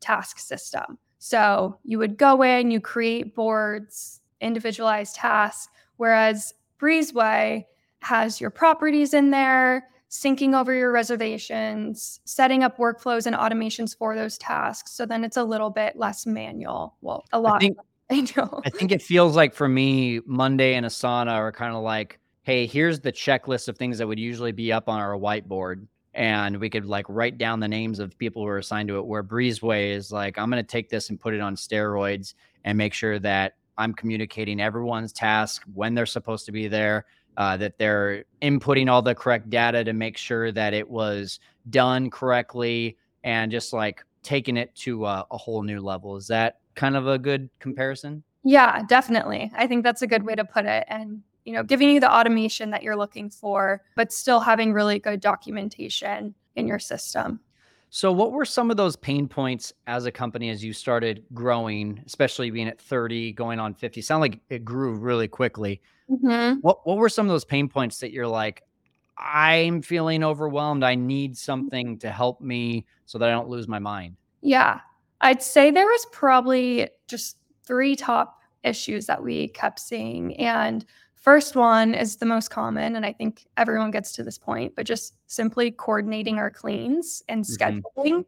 task 0.00 0.38
system. 0.38 0.98
So 1.18 1.78
you 1.84 1.98
would 1.98 2.16
go 2.16 2.42
in, 2.42 2.70
you 2.70 2.80
create 2.80 3.34
boards, 3.34 4.20
individualized 4.40 5.16
tasks, 5.16 5.68
whereas 5.96 6.54
Breezeway 6.80 7.64
has 8.00 8.40
your 8.40 8.50
properties 8.50 9.14
in 9.14 9.30
there, 9.30 9.88
syncing 10.10 10.58
over 10.58 10.72
your 10.72 10.92
reservations, 10.92 12.20
setting 12.24 12.62
up 12.62 12.78
workflows 12.78 13.26
and 13.26 13.36
automations 13.36 13.96
for 13.96 14.14
those 14.14 14.38
tasks. 14.38 14.92
So 14.92 15.04
then 15.04 15.24
it's 15.24 15.36
a 15.36 15.44
little 15.44 15.70
bit 15.70 15.96
less 15.96 16.24
manual. 16.24 16.96
Well, 17.00 17.24
a 17.32 17.40
lot 17.40 17.60
think 17.60 17.76
manual. 18.10 18.62
I 18.64 18.70
think 18.70 18.92
it 18.92 19.02
feels 19.02 19.36
like 19.36 19.54
for 19.54 19.68
me, 19.68 20.20
Monday 20.24 20.74
and 20.74 20.86
Asana 20.86 21.32
are 21.32 21.52
kind 21.52 21.74
of 21.74 21.82
like, 21.82 22.20
hey, 22.42 22.66
here's 22.66 23.00
the 23.00 23.12
checklist 23.12 23.68
of 23.68 23.76
things 23.76 23.98
that 23.98 24.06
would 24.06 24.18
usually 24.18 24.52
be 24.52 24.72
up 24.72 24.88
on 24.88 25.00
our 25.00 25.14
whiteboard. 25.14 25.86
And 26.18 26.58
we 26.58 26.68
could 26.68 26.84
like 26.84 27.06
write 27.08 27.38
down 27.38 27.60
the 27.60 27.68
names 27.68 28.00
of 28.00 28.18
people 28.18 28.42
who 28.42 28.48
are 28.48 28.58
assigned 28.58 28.88
to 28.88 28.98
it. 28.98 29.06
Where 29.06 29.22
Breezeway 29.22 29.92
is 29.92 30.10
like, 30.10 30.36
I'm 30.36 30.50
going 30.50 30.60
to 30.60 30.66
take 30.66 30.88
this 30.88 31.10
and 31.10 31.20
put 31.20 31.32
it 31.32 31.40
on 31.40 31.54
steroids 31.54 32.34
and 32.64 32.76
make 32.76 32.92
sure 32.92 33.20
that 33.20 33.54
I'm 33.78 33.94
communicating 33.94 34.60
everyone's 34.60 35.12
task 35.12 35.62
when 35.74 35.94
they're 35.94 36.06
supposed 36.06 36.44
to 36.46 36.52
be 36.52 36.66
there, 36.66 37.06
uh, 37.36 37.56
that 37.58 37.78
they're 37.78 38.24
inputting 38.42 38.90
all 38.90 39.00
the 39.00 39.14
correct 39.14 39.48
data 39.48 39.84
to 39.84 39.92
make 39.92 40.16
sure 40.16 40.50
that 40.50 40.74
it 40.74 40.90
was 40.90 41.38
done 41.70 42.10
correctly, 42.10 42.96
and 43.22 43.52
just 43.52 43.72
like 43.72 44.04
taking 44.24 44.56
it 44.56 44.74
to 44.74 45.06
a, 45.06 45.24
a 45.30 45.38
whole 45.38 45.62
new 45.62 45.80
level. 45.80 46.16
Is 46.16 46.26
that 46.26 46.58
kind 46.74 46.96
of 46.96 47.06
a 47.06 47.16
good 47.16 47.48
comparison? 47.60 48.24
Yeah, 48.42 48.82
definitely. 48.88 49.52
I 49.54 49.68
think 49.68 49.84
that's 49.84 50.02
a 50.02 50.08
good 50.08 50.24
way 50.24 50.34
to 50.34 50.44
put 50.44 50.64
it. 50.64 50.84
And, 50.88 51.22
you 51.48 51.54
know, 51.54 51.62
giving 51.62 51.88
you 51.88 51.98
the 51.98 52.14
automation 52.14 52.70
that 52.70 52.82
you're 52.82 52.94
looking 52.94 53.30
for, 53.30 53.82
but 53.96 54.12
still 54.12 54.38
having 54.38 54.74
really 54.74 54.98
good 54.98 55.18
documentation 55.18 56.34
in 56.56 56.68
your 56.68 56.78
system. 56.78 57.40
So, 57.88 58.12
what 58.12 58.32
were 58.32 58.44
some 58.44 58.70
of 58.70 58.76
those 58.76 58.96
pain 58.96 59.26
points 59.26 59.72
as 59.86 60.04
a 60.04 60.12
company 60.12 60.50
as 60.50 60.62
you 60.62 60.74
started 60.74 61.24
growing, 61.32 62.02
especially 62.04 62.50
being 62.50 62.68
at 62.68 62.78
30, 62.78 63.32
going 63.32 63.58
on 63.58 63.72
50? 63.72 64.02
Sound 64.02 64.20
like 64.20 64.40
it 64.50 64.62
grew 64.62 64.92
really 64.92 65.26
quickly. 65.26 65.80
Mhm. 66.10 66.58
What 66.60 66.86
what 66.86 66.98
were 66.98 67.08
some 67.08 67.24
of 67.24 67.30
those 67.30 67.46
pain 67.46 67.66
points 67.66 67.98
that 68.00 68.12
you're 68.12 68.26
like, 68.26 68.62
I'm 69.16 69.80
feeling 69.80 70.22
overwhelmed. 70.22 70.84
I 70.84 70.96
need 70.96 71.34
something 71.34 71.98
to 72.00 72.10
help 72.10 72.42
me 72.42 72.84
so 73.06 73.16
that 73.16 73.26
I 73.26 73.32
don't 73.32 73.48
lose 73.48 73.66
my 73.66 73.78
mind. 73.78 74.16
Yeah. 74.42 74.80
I'd 75.22 75.42
say 75.42 75.70
there 75.70 75.86
was 75.86 76.06
probably 76.12 76.90
just 77.06 77.38
three 77.64 77.96
top 77.96 78.38
issues 78.64 79.06
that 79.06 79.22
we 79.22 79.48
kept 79.48 79.80
seeing. 79.80 80.36
And 80.36 80.84
first 81.20 81.56
one 81.56 81.94
is 81.94 82.16
the 82.16 82.26
most 82.26 82.50
common. 82.50 82.96
And 82.96 83.04
I 83.06 83.12
think 83.12 83.46
everyone 83.56 83.90
gets 83.90 84.12
to 84.12 84.22
this 84.24 84.38
point, 84.38 84.74
but 84.76 84.86
just 84.86 85.14
simply 85.26 85.70
coordinating 85.70 86.38
our 86.38 86.50
cleans 86.50 87.22
and 87.28 87.44
Mhm. 87.44 87.82
scheduling. 87.96 88.24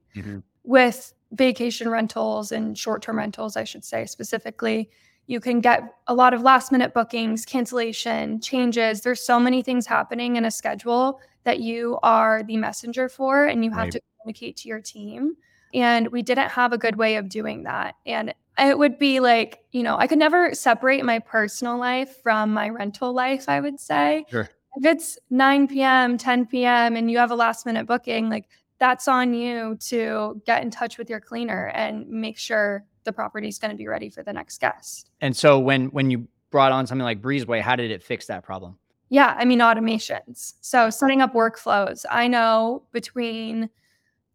with 0.64 1.14
vacation 1.32 1.88
rentals 1.88 2.52
and 2.52 2.76
short 2.76 3.02
term 3.02 3.16
rentals, 3.18 3.56
I 3.56 3.64
should 3.64 3.84
say 3.84 4.04
specifically, 4.06 4.90
you 5.26 5.40
can 5.40 5.60
get 5.60 5.82
a 6.06 6.14
lot 6.14 6.34
of 6.34 6.42
last 6.42 6.70
minute 6.72 6.92
bookings, 6.92 7.44
cancellation, 7.46 8.40
changes. 8.40 9.00
There's 9.02 9.20
so 9.24 9.40
many 9.40 9.62
things 9.62 9.86
happening 9.86 10.36
in 10.36 10.44
a 10.44 10.50
schedule 10.50 11.20
that 11.44 11.60
you 11.60 11.98
are 12.02 12.42
the 12.42 12.56
messenger 12.58 13.08
for 13.08 13.44
and 13.46 13.64
you 13.64 13.70
have 13.70 13.84
Right. 13.84 13.92
to 13.92 14.00
communicate 14.20 14.56
to 14.58 14.68
your 14.68 14.80
team. 14.80 15.36
And 15.72 16.08
we 16.08 16.20
didn't 16.22 16.50
have 16.50 16.72
a 16.72 16.78
good 16.78 16.96
way 16.96 17.16
of 17.16 17.28
doing 17.28 17.62
that. 17.62 17.94
And 18.06 18.34
it 18.60 18.78
would 18.78 18.98
be 18.98 19.20
like, 19.20 19.64
you 19.72 19.82
know, 19.82 19.96
I 19.96 20.06
could 20.06 20.18
never 20.18 20.54
separate 20.54 21.04
my 21.04 21.18
personal 21.18 21.78
life 21.78 22.22
from 22.22 22.52
my 22.52 22.68
rental 22.68 23.12
life, 23.12 23.48
I 23.48 23.60
would 23.60 23.80
say. 23.80 24.24
Sure. 24.30 24.48
If 24.76 24.84
it's 24.84 25.18
9 25.30 25.68
p.m., 25.68 26.16
10 26.16 26.46
p.m., 26.46 26.96
and 26.96 27.10
you 27.10 27.18
have 27.18 27.30
a 27.30 27.34
last 27.34 27.66
minute 27.66 27.86
booking, 27.86 28.28
like 28.28 28.48
that's 28.78 29.08
on 29.08 29.34
you 29.34 29.76
to 29.80 30.40
get 30.46 30.62
in 30.62 30.70
touch 30.70 30.98
with 30.98 31.10
your 31.10 31.20
cleaner 31.20 31.66
and 31.74 32.08
make 32.08 32.38
sure 32.38 32.84
the 33.04 33.12
property 33.12 33.48
is 33.48 33.58
going 33.58 33.70
to 33.70 33.76
be 33.76 33.88
ready 33.88 34.08
for 34.10 34.22
the 34.22 34.32
next 34.32 34.60
guest. 34.60 35.10
And 35.20 35.36
so 35.36 35.58
when 35.58 35.86
when 35.86 36.10
you 36.10 36.28
brought 36.50 36.72
on 36.72 36.86
something 36.86 37.04
like 37.04 37.20
Breezeway, 37.20 37.60
how 37.60 37.76
did 37.76 37.90
it 37.90 38.02
fix 38.02 38.26
that 38.26 38.44
problem? 38.44 38.76
Yeah, 39.08 39.34
I 39.38 39.44
mean 39.44 39.58
automations. 39.58 40.54
So 40.60 40.88
setting 40.90 41.20
up 41.20 41.34
workflows. 41.34 42.04
I 42.10 42.28
know 42.28 42.84
between 42.92 43.68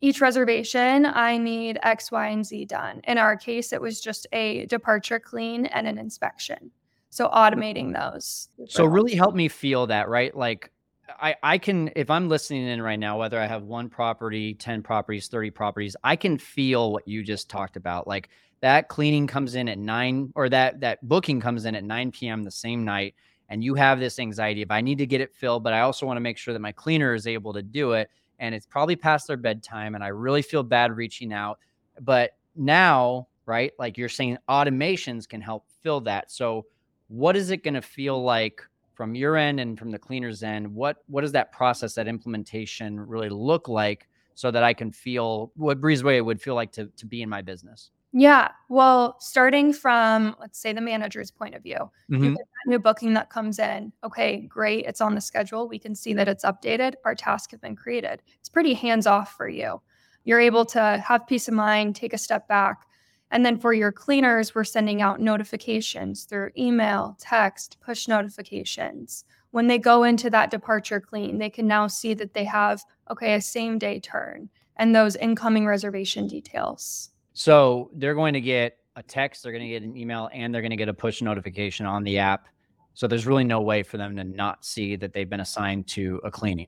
each 0.06 0.22
reservation, 0.22 1.08
I 1.08 1.38
need 1.38 1.80
X, 1.82 2.12
Y, 2.12 2.28
and 2.28 2.46
Z 2.46 2.66
done. 2.66 3.02
In 3.06 3.18
our 3.18 3.36
case, 3.36 3.74
it 3.74 3.82
was 3.82 4.00
just 4.00 4.28
a 4.32 4.68
departure 4.68 5.20
clean 5.20 5.66
and 5.66 5.88
an 5.88 5.98
inspection. 5.98 6.70
So 7.10 7.28
automating 7.30 7.94
those. 7.94 8.50
So 8.68 8.86
really 8.86 9.16
help 9.16 9.34
me 9.34 9.48
feel 9.48 9.88
that, 9.88 10.08
right? 10.08 10.36
Like 10.36 10.72
I, 11.20 11.36
I 11.42 11.58
can 11.58 11.90
if 11.96 12.12
I'm 12.12 12.30
listening 12.30 12.68
in 12.68 12.82
right 12.82 13.00
now, 13.00 13.18
whether 13.18 13.40
I 13.40 13.48
have 13.48 13.64
one 13.64 13.90
property, 13.90 14.54
10 14.54 14.84
properties, 14.84 15.28
30 15.28 15.50
properties, 15.50 15.96
I 16.04 16.16
can 16.16 16.38
feel 16.38 16.92
what 16.92 17.08
you 17.08 17.24
just 17.24 17.50
talked 17.50 17.76
about. 17.76 18.08
Like 18.08 18.30
that 18.62 18.90
cleaning 18.90 19.26
comes 19.26 19.56
in 19.56 19.68
at 19.70 19.80
nine 19.80 20.32
or 20.36 20.50
that 20.50 20.82
that 20.82 21.08
booking 21.08 21.40
comes 21.40 21.66
in 21.66 21.74
at 21.74 21.84
9 21.84 22.12
p.m. 22.12 22.44
the 22.44 22.52
same 22.52 22.86
night, 22.86 23.16
and 23.50 23.64
you 23.64 23.74
have 23.74 24.00
this 24.00 24.20
anxiety 24.20 24.62
of 24.62 24.70
I 24.70 24.82
need 24.82 25.00
to 25.00 25.08
get 25.08 25.22
it 25.22 25.34
filled, 25.34 25.64
but 25.64 25.74
I 25.74 25.82
also 25.82 26.06
want 26.06 26.18
to 26.18 26.22
make 26.22 26.38
sure 26.38 26.54
that 26.54 26.60
my 26.60 26.74
cleaner 26.74 27.16
is 27.16 27.26
able 27.26 27.54
to 27.54 27.64
do 27.64 27.94
it. 27.94 28.10
And 28.39 28.54
it's 28.54 28.65
probably 28.65 28.96
past 28.96 29.27
their 29.27 29.38
bedtime, 29.38 29.96
and 29.96 30.04
I 30.04 30.08
really 30.08 30.42
feel 30.42 30.63
bad 30.63 30.96
reaching 30.96 31.34
out. 31.34 31.60
But 32.01 32.32
now, 32.56 33.27
right, 33.46 33.72
like 33.80 33.98
you're 33.98 34.10
saying, 34.10 34.38
automations 34.50 35.27
can 35.27 35.42
help 35.42 35.65
fill 35.82 36.01
that. 36.01 36.32
So 36.32 36.65
what 37.08 37.36
is 37.36 37.51
it 37.51 37.63
going 37.63 37.75
to 37.75 37.82
feel 37.82 38.22
like? 38.24 38.62
from 38.96 39.13
your 39.13 39.36
end 39.36 39.60
and 39.60 39.77
from 39.77 39.92
the 39.92 40.00
cleaner's 40.00 40.42
end 40.42 40.74
what 40.74 41.04
what 41.08 41.22
does 41.22 41.34
that 41.34 41.51
process 41.51 41.94
that 41.94 42.08
implementation 42.08 43.00
really 43.00 43.30
look 43.30 43.68
like 43.68 44.08
so 44.34 44.50
that 44.50 44.63
i 44.63 44.74
can 44.74 44.92
feel 44.92 45.51
what 45.56 45.80
breezeway 45.80 46.24
would 46.24 46.42
feel 46.42 46.56
like 46.56 46.72
to, 46.72 46.88
to 46.98 47.06
be 47.06 47.22
in 47.22 47.30
my 47.30 47.42
business 47.42 47.92
yeah 48.18 48.50
well 48.70 49.18
starting 49.20 49.74
from 49.74 50.36
let's 50.40 50.58
say 50.58 50.72
the 50.72 50.80
manager's 50.80 51.32
point 51.32 51.54
of 51.54 51.62
view 51.62 51.76
mm-hmm. 52.10 52.24
you 52.24 52.30
get 52.30 52.38
that 52.38 52.70
new 52.70 52.80
booking 52.80 53.14
that 53.14 53.30
comes 53.30 53.60
in 53.60 53.92
okay 54.04 54.42
great 54.42 54.86
it's 54.86 55.02
on 55.02 55.14
the 55.14 55.22
schedule 55.22 55.68
we 55.68 55.78
can 55.78 55.94
see 55.94 56.14
that 56.14 56.28
it's 56.28 56.46
updated 56.46 56.94
our 57.04 57.14
tasks 57.14 57.52
have 57.52 57.62
been 57.62 57.76
created 57.76 58.22
it's 58.40 58.50
pretty 58.50 58.74
hands 58.74 59.06
off 59.06 59.36
for 59.36 59.50
you 59.50 59.82
you're 60.24 60.40
able 60.40 60.66
to 60.66 61.04
have 61.06 61.28
peace 61.28 61.50
of 61.50 61.54
mind 61.54 61.96
take 61.96 62.14
a 62.14 62.18
step 62.18 62.48
back 62.48 62.86
and 63.32 63.46
then 63.46 63.58
for 63.58 63.74
your 63.74 63.92
cleaners, 63.92 64.54
we're 64.54 64.64
sending 64.64 65.02
out 65.02 65.20
notifications 65.20 66.24
through 66.24 66.52
email, 66.58 67.18
text, 67.20 67.78
push 67.84 68.08
notifications. 68.08 69.26
When 69.52 69.68
they 69.68 69.80
go 69.80 70.04
into 70.04 70.30
that 70.30 70.52
departure 70.52 71.02
clean, 71.02 71.38
they 71.40 71.50
can 71.50 71.68
now 71.68 71.88
see 71.88 72.14
that 72.14 72.34
they 72.34 72.44
have, 72.46 72.84
okay, 73.10 73.34
a 73.34 73.42
same 73.42 73.80
day 73.80 74.00
turn 74.00 74.50
and 74.78 74.94
those 74.94 75.16
incoming 75.16 75.66
reservation 75.66 76.28
details. 76.28 77.12
So 77.38 77.92
they're 77.94 78.15
going 78.15 78.34
to 78.34 78.42
get 78.42 78.77
a 78.96 79.04
text, 79.04 79.44
they're 79.44 79.51
going 79.51 79.62
to 79.62 79.70
get 79.70 79.84
an 79.84 79.98
email, 79.98 80.30
and 80.34 80.54
they're 80.54 80.62
going 80.62 80.72
to 80.72 80.77
get 80.77 80.88
a 80.88 80.94
push 80.94 81.22
notification 81.22 81.86
on 81.86 82.04
the 82.04 82.18
app. 82.18 82.48
So 82.94 83.08
there's 83.08 83.27
really 83.27 83.44
no 83.44 83.60
way 83.60 83.84
for 83.84 83.98
them 83.98 84.15
to 84.15 84.24
not 84.24 84.63
see 84.63 84.96
that 84.96 85.12
they've 85.12 85.30
been 85.30 85.42
assigned 85.42 85.86
to 85.88 86.22
a 86.24 86.32
cleaning. 86.32 86.68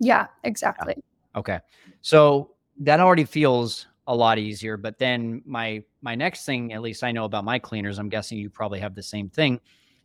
Yeah, 0.00 0.28
exactly. 0.42 0.94
Yeah. 0.96 1.38
Okay. 1.38 1.58
So 2.00 2.52
that 2.80 2.98
already 2.98 3.24
feels 3.24 3.88
a 4.06 4.16
lot 4.16 4.38
easier. 4.38 4.78
But 4.78 4.98
then 4.98 5.42
my 5.44 5.82
my 6.00 6.14
next 6.14 6.46
thing, 6.46 6.72
at 6.72 6.80
least 6.80 7.04
I 7.04 7.12
know 7.12 7.26
about 7.26 7.44
my 7.44 7.58
cleaners, 7.58 7.98
I'm 7.98 8.08
guessing 8.08 8.38
you 8.38 8.48
probably 8.48 8.80
have 8.80 8.94
the 8.94 9.02
same 9.02 9.28
thing, 9.28 9.60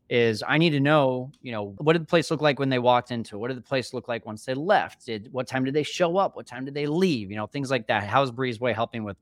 is 0.10 0.44
I 0.46 0.58
need 0.58 0.72
to 0.72 0.82
know, 0.82 1.32
you 1.42 1.54
know, 1.54 1.74
what 1.78 1.94
did 1.94 2.02
the 2.02 2.08
place 2.08 2.32
look 2.32 2.42
like 2.42 2.60
when 2.60 2.68
they 2.68 2.80
walked 2.80 3.12
into? 3.12 3.38
It? 3.38 3.40
What 3.40 3.48
did 3.48 3.58
the 3.58 3.62
place 3.62 3.94
look 3.94 4.10
like 4.10 4.26
once 4.26 4.44
they 4.44 4.56
left? 4.56 5.06
Did 5.06 5.32
what 5.32 5.48
time 5.48 5.64
did 5.64 5.74
they 5.74 5.84
show 5.84 6.18
up? 6.18 6.36
What 6.36 6.48
time 6.48 6.66
did 6.66 6.74
they 6.74 6.86
leave? 6.86 7.32
You 7.32 7.38
know, 7.38 7.48
things 7.48 7.72
like 7.72 7.88
that. 7.88 8.04
How's 8.04 8.30
Breezeway 8.30 8.76
helping 8.76 9.06
with 9.06 9.16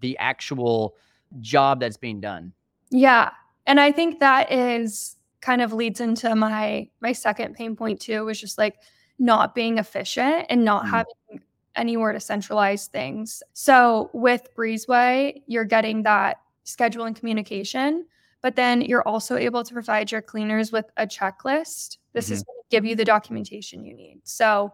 the 0.00 0.16
actual 0.18 0.96
job 1.40 1.80
that's 1.80 1.96
being 1.96 2.20
done? 2.20 2.52
Yeah. 2.90 3.30
And 3.66 3.80
I 3.80 3.92
think 3.92 4.20
that 4.20 4.52
is 4.52 5.16
kind 5.40 5.60
of 5.60 5.72
leads 5.72 6.00
into 6.00 6.34
my 6.34 6.88
my 7.00 7.12
second 7.12 7.54
pain 7.54 7.76
point 7.76 8.00
too, 8.00 8.24
was 8.24 8.40
just 8.40 8.56
like 8.58 8.76
not 9.18 9.54
being 9.54 9.78
efficient 9.78 10.46
and 10.48 10.64
not 10.64 10.84
mm. 10.84 10.90
having 10.90 11.42
anywhere 11.76 12.12
to 12.12 12.20
centralize 12.20 12.86
things. 12.86 13.42
So 13.52 14.10
with 14.12 14.48
Breezeway, 14.56 15.42
you're 15.46 15.64
getting 15.64 16.02
that 16.04 16.38
schedule 16.64 17.04
and 17.04 17.16
communication, 17.16 18.06
but 18.42 18.56
then 18.56 18.80
you're 18.80 19.06
also 19.06 19.36
able 19.36 19.64
to 19.64 19.72
provide 19.72 20.12
your 20.12 20.22
cleaners 20.22 20.72
with 20.72 20.86
a 20.96 21.06
checklist. 21.06 21.98
This 22.12 22.26
mm-hmm. 22.26 22.34
is 22.34 22.42
going 22.44 22.58
to 22.58 22.70
give 22.70 22.84
you 22.84 22.94
the 22.94 23.04
documentation 23.04 23.84
you 23.84 23.94
need. 23.94 24.20
So 24.24 24.72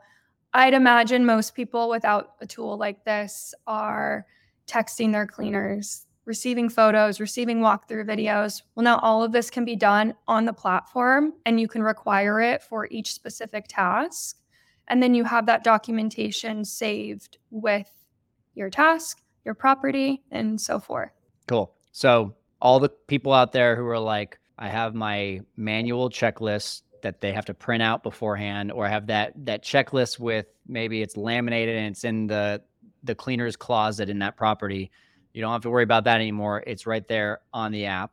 I'd 0.52 0.74
imagine 0.74 1.24
most 1.24 1.54
people 1.54 1.88
without 1.88 2.34
a 2.40 2.46
tool 2.46 2.76
like 2.76 3.04
this 3.04 3.54
are 3.66 4.26
texting 4.70 5.12
their 5.12 5.26
cleaners, 5.26 6.06
receiving 6.24 6.68
photos, 6.68 7.20
receiving 7.20 7.60
walkthrough 7.60 8.06
videos. 8.06 8.62
Well, 8.74 8.84
now 8.84 8.98
all 8.98 9.24
of 9.24 9.32
this 9.32 9.50
can 9.50 9.64
be 9.64 9.76
done 9.76 10.14
on 10.28 10.44
the 10.44 10.52
platform 10.52 11.32
and 11.44 11.60
you 11.60 11.66
can 11.66 11.82
require 11.82 12.40
it 12.40 12.62
for 12.62 12.86
each 12.90 13.12
specific 13.12 13.66
task. 13.68 14.36
And 14.88 15.02
then 15.02 15.14
you 15.14 15.24
have 15.24 15.46
that 15.46 15.64
documentation 15.64 16.64
saved 16.64 17.38
with 17.50 17.90
your 18.54 18.70
task, 18.70 19.22
your 19.44 19.54
property, 19.54 20.22
and 20.30 20.60
so 20.60 20.78
forth. 20.78 21.12
Cool. 21.46 21.74
So, 21.92 22.34
all 22.62 22.78
the 22.78 22.90
people 22.90 23.32
out 23.32 23.52
there 23.52 23.74
who 23.74 23.86
are 23.86 23.98
like, 23.98 24.38
I 24.58 24.68
have 24.68 24.94
my 24.94 25.40
manual 25.56 26.10
checklist 26.10 26.82
that 27.02 27.20
they 27.20 27.32
have 27.32 27.46
to 27.46 27.54
print 27.54 27.82
out 27.82 28.02
beforehand, 28.02 28.70
or 28.70 28.86
have 28.86 29.06
that 29.06 29.32
that 29.46 29.64
checklist 29.64 30.18
with 30.18 30.46
maybe 30.66 31.02
it's 31.02 31.16
laminated 31.16 31.76
and 31.76 31.86
it's 31.86 32.04
in 32.04 32.26
the 32.26 32.62
the 33.02 33.14
cleaner's 33.14 33.56
closet 33.56 34.08
in 34.08 34.18
that 34.20 34.36
property. 34.36 34.90
You 35.32 35.40
don't 35.40 35.52
have 35.52 35.62
to 35.62 35.70
worry 35.70 35.84
about 35.84 36.04
that 36.04 36.16
anymore. 36.16 36.62
It's 36.66 36.86
right 36.86 37.06
there 37.06 37.40
on 37.52 37.72
the 37.72 37.86
app. 37.86 38.12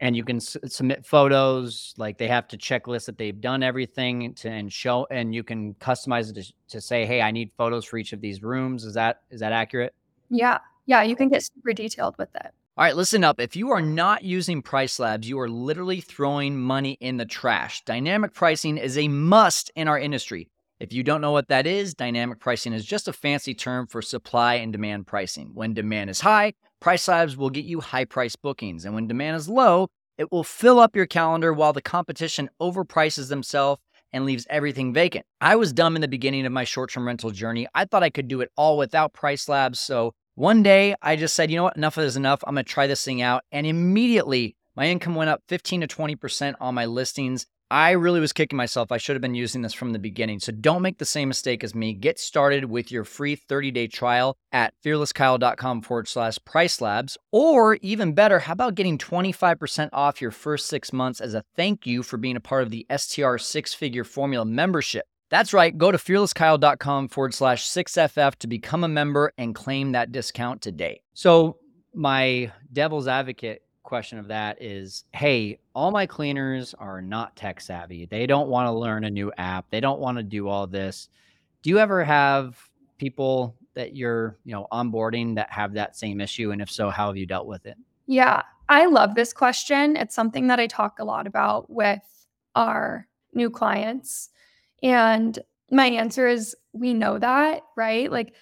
And 0.00 0.14
you 0.14 0.22
can 0.22 0.36
s- 0.36 0.56
submit 0.66 1.04
photos 1.04 1.94
like 1.96 2.18
they 2.18 2.28
have 2.28 2.46
to 2.48 2.56
checklist 2.56 3.06
that 3.06 3.18
they've 3.18 3.40
done 3.40 3.62
everything 3.64 4.34
to 4.34 4.48
and 4.48 4.72
show 4.72 5.08
and 5.10 5.34
you 5.34 5.42
can 5.42 5.74
customize 5.74 6.30
it 6.30 6.34
to, 6.40 6.52
to 6.68 6.80
say 6.80 7.04
hey 7.04 7.20
i 7.20 7.32
need 7.32 7.50
photos 7.56 7.84
for 7.84 7.98
each 7.98 8.12
of 8.12 8.20
these 8.20 8.42
rooms. 8.42 8.84
Is 8.84 8.94
that 8.94 9.22
is 9.30 9.40
that 9.40 9.52
accurate? 9.52 9.94
Yeah. 10.30 10.58
Yeah 10.86 11.02
you 11.02 11.16
can 11.16 11.28
get 11.28 11.42
super 11.42 11.72
detailed 11.72 12.16
with 12.16 12.32
it 12.36 12.52
all 12.76 12.84
right 12.84 12.94
listen 12.94 13.24
up. 13.24 13.40
If 13.40 13.56
you 13.56 13.72
are 13.72 13.82
not 13.82 14.22
using 14.22 14.62
price 14.62 15.00
labs 15.00 15.28
you 15.28 15.40
are 15.40 15.48
literally 15.48 16.00
throwing 16.00 16.56
money 16.56 16.96
in 17.00 17.16
the 17.16 17.26
trash. 17.26 17.82
Dynamic 17.84 18.34
pricing 18.34 18.78
is 18.78 18.96
a 18.96 19.08
must 19.08 19.72
in 19.74 19.88
our 19.88 19.98
industry 19.98 20.48
if 20.80 20.92
you 20.92 21.02
don't 21.02 21.20
know 21.20 21.32
what 21.32 21.48
that 21.48 21.66
is, 21.66 21.94
dynamic 21.94 22.38
pricing 22.38 22.72
is 22.72 22.84
just 22.84 23.08
a 23.08 23.12
fancy 23.12 23.54
term 23.54 23.86
for 23.86 24.00
supply 24.00 24.54
and 24.54 24.72
demand 24.72 25.06
pricing. 25.06 25.50
When 25.54 25.74
demand 25.74 26.10
is 26.10 26.20
high, 26.20 26.54
Price 26.80 27.08
Labs 27.08 27.36
will 27.36 27.50
get 27.50 27.64
you 27.64 27.80
high 27.80 28.04
price 28.04 28.36
bookings. 28.36 28.84
And 28.84 28.94
when 28.94 29.08
demand 29.08 29.36
is 29.36 29.48
low, 29.48 29.88
it 30.16 30.30
will 30.30 30.44
fill 30.44 30.78
up 30.78 30.94
your 30.94 31.06
calendar 31.06 31.52
while 31.52 31.72
the 31.72 31.82
competition 31.82 32.48
overprices 32.60 33.28
themselves 33.28 33.80
and 34.12 34.24
leaves 34.24 34.46
everything 34.48 34.92
vacant. 34.92 35.26
I 35.40 35.56
was 35.56 35.72
dumb 35.72 35.96
in 35.96 36.02
the 36.02 36.08
beginning 36.08 36.46
of 36.46 36.52
my 36.52 36.64
short 36.64 36.92
term 36.92 37.06
rental 37.06 37.30
journey. 37.30 37.66
I 37.74 37.84
thought 37.84 38.02
I 38.02 38.10
could 38.10 38.28
do 38.28 38.40
it 38.40 38.50
all 38.56 38.78
without 38.78 39.12
Price 39.12 39.48
Labs. 39.48 39.80
So 39.80 40.14
one 40.34 40.62
day 40.62 40.94
I 41.02 41.16
just 41.16 41.34
said, 41.34 41.50
you 41.50 41.56
know 41.56 41.64
what, 41.64 41.76
enough 41.76 41.98
is 41.98 42.16
enough. 42.16 42.44
I'm 42.46 42.54
going 42.54 42.64
to 42.64 42.72
try 42.72 42.86
this 42.86 43.04
thing 43.04 43.20
out. 43.20 43.42
And 43.50 43.66
immediately 43.66 44.56
my 44.76 44.86
income 44.86 45.16
went 45.16 45.30
up 45.30 45.42
15 45.48 45.80
to 45.80 45.88
20% 45.88 46.54
on 46.60 46.74
my 46.74 46.86
listings. 46.86 47.46
I 47.70 47.90
really 47.90 48.20
was 48.20 48.32
kicking 48.32 48.56
myself. 48.56 48.90
I 48.90 48.96
should 48.96 49.14
have 49.14 49.22
been 49.22 49.34
using 49.34 49.60
this 49.62 49.74
from 49.74 49.92
the 49.92 49.98
beginning. 49.98 50.40
So 50.40 50.52
don't 50.52 50.80
make 50.80 50.98
the 50.98 51.04
same 51.04 51.28
mistake 51.28 51.62
as 51.62 51.74
me. 51.74 51.92
Get 51.92 52.18
started 52.18 52.64
with 52.64 52.90
your 52.90 53.04
free 53.04 53.36
30 53.36 53.70
day 53.70 53.86
trial 53.86 54.36
at 54.52 54.72
fearlesskyle.com 54.84 55.82
forward 55.82 56.08
slash 56.08 56.38
price 56.44 56.80
labs. 56.80 57.18
Or 57.30 57.74
even 57.76 58.14
better, 58.14 58.38
how 58.38 58.54
about 58.54 58.74
getting 58.74 58.96
25% 58.96 59.90
off 59.92 60.22
your 60.22 60.30
first 60.30 60.66
six 60.66 60.92
months 60.92 61.20
as 61.20 61.34
a 61.34 61.44
thank 61.56 61.86
you 61.86 62.02
for 62.02 62.16
being 62.16 62.36
a 62.36 62.40
part 62.40 62.62
of 62.62 62.70
the 62.70 62.86
STR 62.94 63.36
six 63.36 63.74
figure 63.74 64.04
formula 64.04 64.46
membership? 64.46 65.04
That's 65.30 65.52
right. 65.52 65.76
Go 65.76 65.92
to 65.92 65.98
fearlesskyle.com 65.98 67.08
forward 67.08 67.34
slash 67.34 67.68
6FF 67.68 68.36
to 68.36 68.46
become 68.46 68.82
a 68.82 68.88
member 68.88 69.32
and 69.36 69.54
claim 69.54 69.92
that 69.92 70.10
discount 70.10 70.62
today. 70.62 71.02
So, 71.12 71.58
my 71.94 72.52
devil's 72.72 73.08
advocate 73.08 73.62
question 73.88 74.18
of 74.18 74.28
that 74.28 74.60
is 74.60 75.04
hey 75.14 75.58
all 75.74 75.90
my 75.90 76.04
cleaners 76.04 76.74
are 76.74 77.00
not 77.00 77.34
tech 77.36 77.58
savvy. 77.58 78.04
They 78.04 78.26
don't 78.26 78.50
want 78.50 78.66
to 78.66 78.72
learn 78.72 79.04
a 79.04 79.10
new 79.10 79.32
app. 79.38 79.64
They 79.70 79.80
don't 79.80 79.98
want 79.98 80.18
to 80.18 80.22
do 80.22 80.46
all 80.46 80.66
this. 80.66 81.08
Do 81.62 81.70
you 81.70 81.78
ever 81.78 82.04
have 82.04 82.58
people 82.98 83.56
that 83.72 83.96
you're 83.96 84.36
you 84.44 84.52
know 84.52 84.66
onboarding 84.70 85.36
that 85.36 85.50
have 85.50 85.72
that 85.72 85.96
same 85.96 86.20
issue? 86.20 86.50
And 86.50 86.60
if 86.60 86.70
so 86.70 86.90
how 86.90 87.06
have 87.06 87.16
you 87.16 87.24
dealt 87.24 87.46
with 87.46 87.64
it? 87.64 87.78
Yeah 88.06 88.42
i 88.68 88.84
love 88.84 89.14
this 89.14 89.32
question. 89.32 89.96
It's 89.96 90.14
something 90.14 90.48
that 90.48 90.60
i 90.60 90.66
talk 90.66 90.98
a 90.98 91.04
lot 91.04 91.26
about 91.26 91.70
with 91.70 92.02
our 92.54 93.08
new 93.32 93.48
clients. 93.48 94.28
And 94.82 95.38
my 95.70 95.86
answer 95.86 96.28
is 96.28 96.54
we 96.74 96.92
know 96.92 97.18
that 97.18 97.62
right? 97.74 98.12
Like 98.12 98.34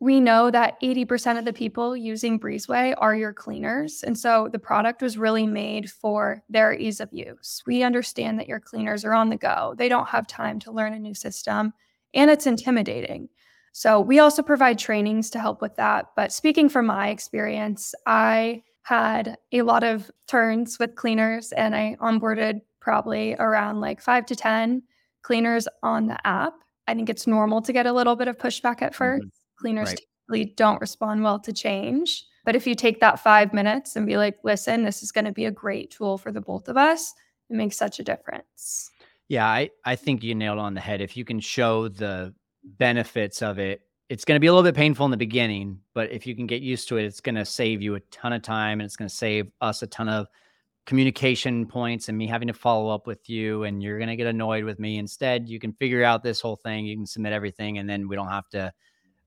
we 0.00 0.20
know 0.20 0.50
that 0.50 0.80
80% 0.82 1.38
of 1.38 1.44
the 1.44 1.52
people 1.52 1.96
using 1.96 2.38
Breezeway 2.38 2.94
are 2.98 3.14
your 3.14 3.32
cleaners. 3.32 4.02
And 4.02 4.18
so 4.18 4.48
the 4.52 4.58
product 4.58 5.00
was 5.00 5.16
really 5.16 5.46
made 5.46 5.90
for 5.90 6.42
their 6.48 6.74
ease 6.74 7.00
of 7.00 7.12
use. 7.12 7.62
We 7.66 7.82
understand 7.82 8.38
that 8.38 8.48
your 8.48 8.60
cleaners 8.60 9.04
are 9.04 9.14
on 9.14 9.30
the 9.30 9.36
go, 9.36 9.74
they 9.78 9.88
don't 9.88 10.08
have 10.08 10.26
time 10.26 10.58
to 10.60 10.72
learn 10.72 10.92
a 10.92 10.98
new 10.98 11.14
system, 11.14 11.72
and 12.12 12.30
it's 12.30 12.46
intimidating. 12.46 13.28
So 13.72 14.00
we 14.00 14.20
also 14.20 14.42
provide 14.42 14.78
trainings 14.78 15.30
to 15.30 15.40
help 15.40 15.60
with 15.60 15.74
that. 15.76 16.06
But 16.14 16.32
speaking 16.32 16.68
from 16.68 16.86
my 16.86 17.08
experience, 17.08 17.92
I 18.06 18.62
had 18.82 19.36
a 19.50 19.62
lot 19.62 19.82
of 19.82 20.10
turns 20.28 20.78
with 20.78 20.94
cleaners 20.94 21.50
and 21.52 21.74
I 21.74 21.96
onboarded 22.00 22.60
probably 22.80 23.34
around 23.34 23.80
like 23.80 24.00
five 24.00 24.26
to 24.26 24.36
10 24.36 24.82
cleaners 25.22 25.66
on 25.82 26.06
the 26.06 26.24
app. 26.24 26.52
I 26.86 26.94
think 26.94 27.08
it's 27.08 27.26
normal 27.26 27.62
to 27.62 27.72
get 27.72 27.86
a 27.86 27.92
little 27.92 28.14
bit 28.14 28.28
of 28.28 28.38
pushback 28.38 28.82
at 28.82 28.92
1st 28.92 29.18
mm-hmm. 29.18 29.28
Cleaners 29.56 29.88
right. 29.88 30.00
typically 30.28 30.54
don't 30.56 30.80
respond 30.80 31.22
well 31.22 31.38
to 31.40 31.52
change. 31.52 32.24
But 32.44 32.56
if 32.56 32.66
you 32.66 32.74
take 32.74 33.00
that 33.00 33.20
five 33.20 33.54
minutes 33.54 33.96
and 33.96 34.06
be 34.06 34.16
like, 34.16 34.38
listen, 34.44 34.84
this 34.84 35.02
is 35.02 35.12
going 35.12 35.24
to 35.24 35.32
be 35.32 35.46
a 35.46 35.50
great 35.50 35.90
tool 35.90 36.18
for 36.18 36.30
the 36.30 36.40
both 36.40 36.68
of 36.68 36.76
us, 36.76 37.14
it 37.48 37.54
makes 37.54 37.76
such 37.76 37.98
a 37.98 38.04
difference. 38.04 38.90
Yeah, 39.28 39.46
I, 39.46 39.70
I 39.84 39.96
think 39.96 40.22
you 40.22 40.34
nailed 40.34 40.58
on 40.58 40.74
the 40.74 40.80
head. 40.80 41.00
If 41.00 41.16
you 41.16 41.24
can 41.24 41.40
show 41.40 41.88
the 41.88 42.34
benefits 42.78 43.42
of 43.42 43.58
it 43.58 43.82
it's 44.08 44.24
going 44.24 44.36
to 44.36 44.40
be 44.40 44.46
a 44.46 44.52
little 44.52 44.68
bit 44.68 44.76
painful 44.76 45.04
in 45.06 45.10
the 45.10 45.16
beginning, 45.16 45.78
but 45.94 46.10
if 46.10 46.26
you 46.26 46.36
can 46.36 46.46
get 46.46 46.62
used 46.62 46.88
to 46.88 46.98
it, 46.98 47.04
it's 47.04 47.20
going 47.20 47.34
to 47.34 47.44
save 47.44 47.80
you 47.80 47.94
a 47.94 48.00
ton 48.00 48.32
of 48.32 48.42
time 48.42 48.80
and 48.80 48.86
it's 48.86 48.96
going 48.96 49.08
to 49.08 49.14
save 49.14 49.50
us 49.60 49.82
a 49.82 49.86
ton 49.86 50.08
of 50.08 50.26
communication 50.86 51.66
points 51.66 52.08
and 52.08 52.18
me 52.18 52.26
having 52.26 52.48
to 52.48 52.54
follow 52.54 52.90
up 52.90 53.06
with 53.06 53.28
you 53.30 53.64
and 53.64 53.82
you're 53.82 53.98
going 53.98 54.08
to 54.08 54.16
get 54.16 54.26
annoyed 54.26 54.64
with 54.64 54.78
me. 54.78 54.98
Instead, 54.98 55.48
you 55.48 55.58
can 55.58 55.72
figure 55.72 56.04
out 56.04 56.22
this 56.22 56.40
whole 56.40 56.56
thing, 56.56 56.84
you 56.84 56.96
can 56.96 57.06
submit 57.06 57.32
everything 57.32 57.78
and 57.78 57.88
then 57.88 58.06
we 58.06 58.14
don't 58.14 58.28
have 58.28 58.48
to 58.50 58.70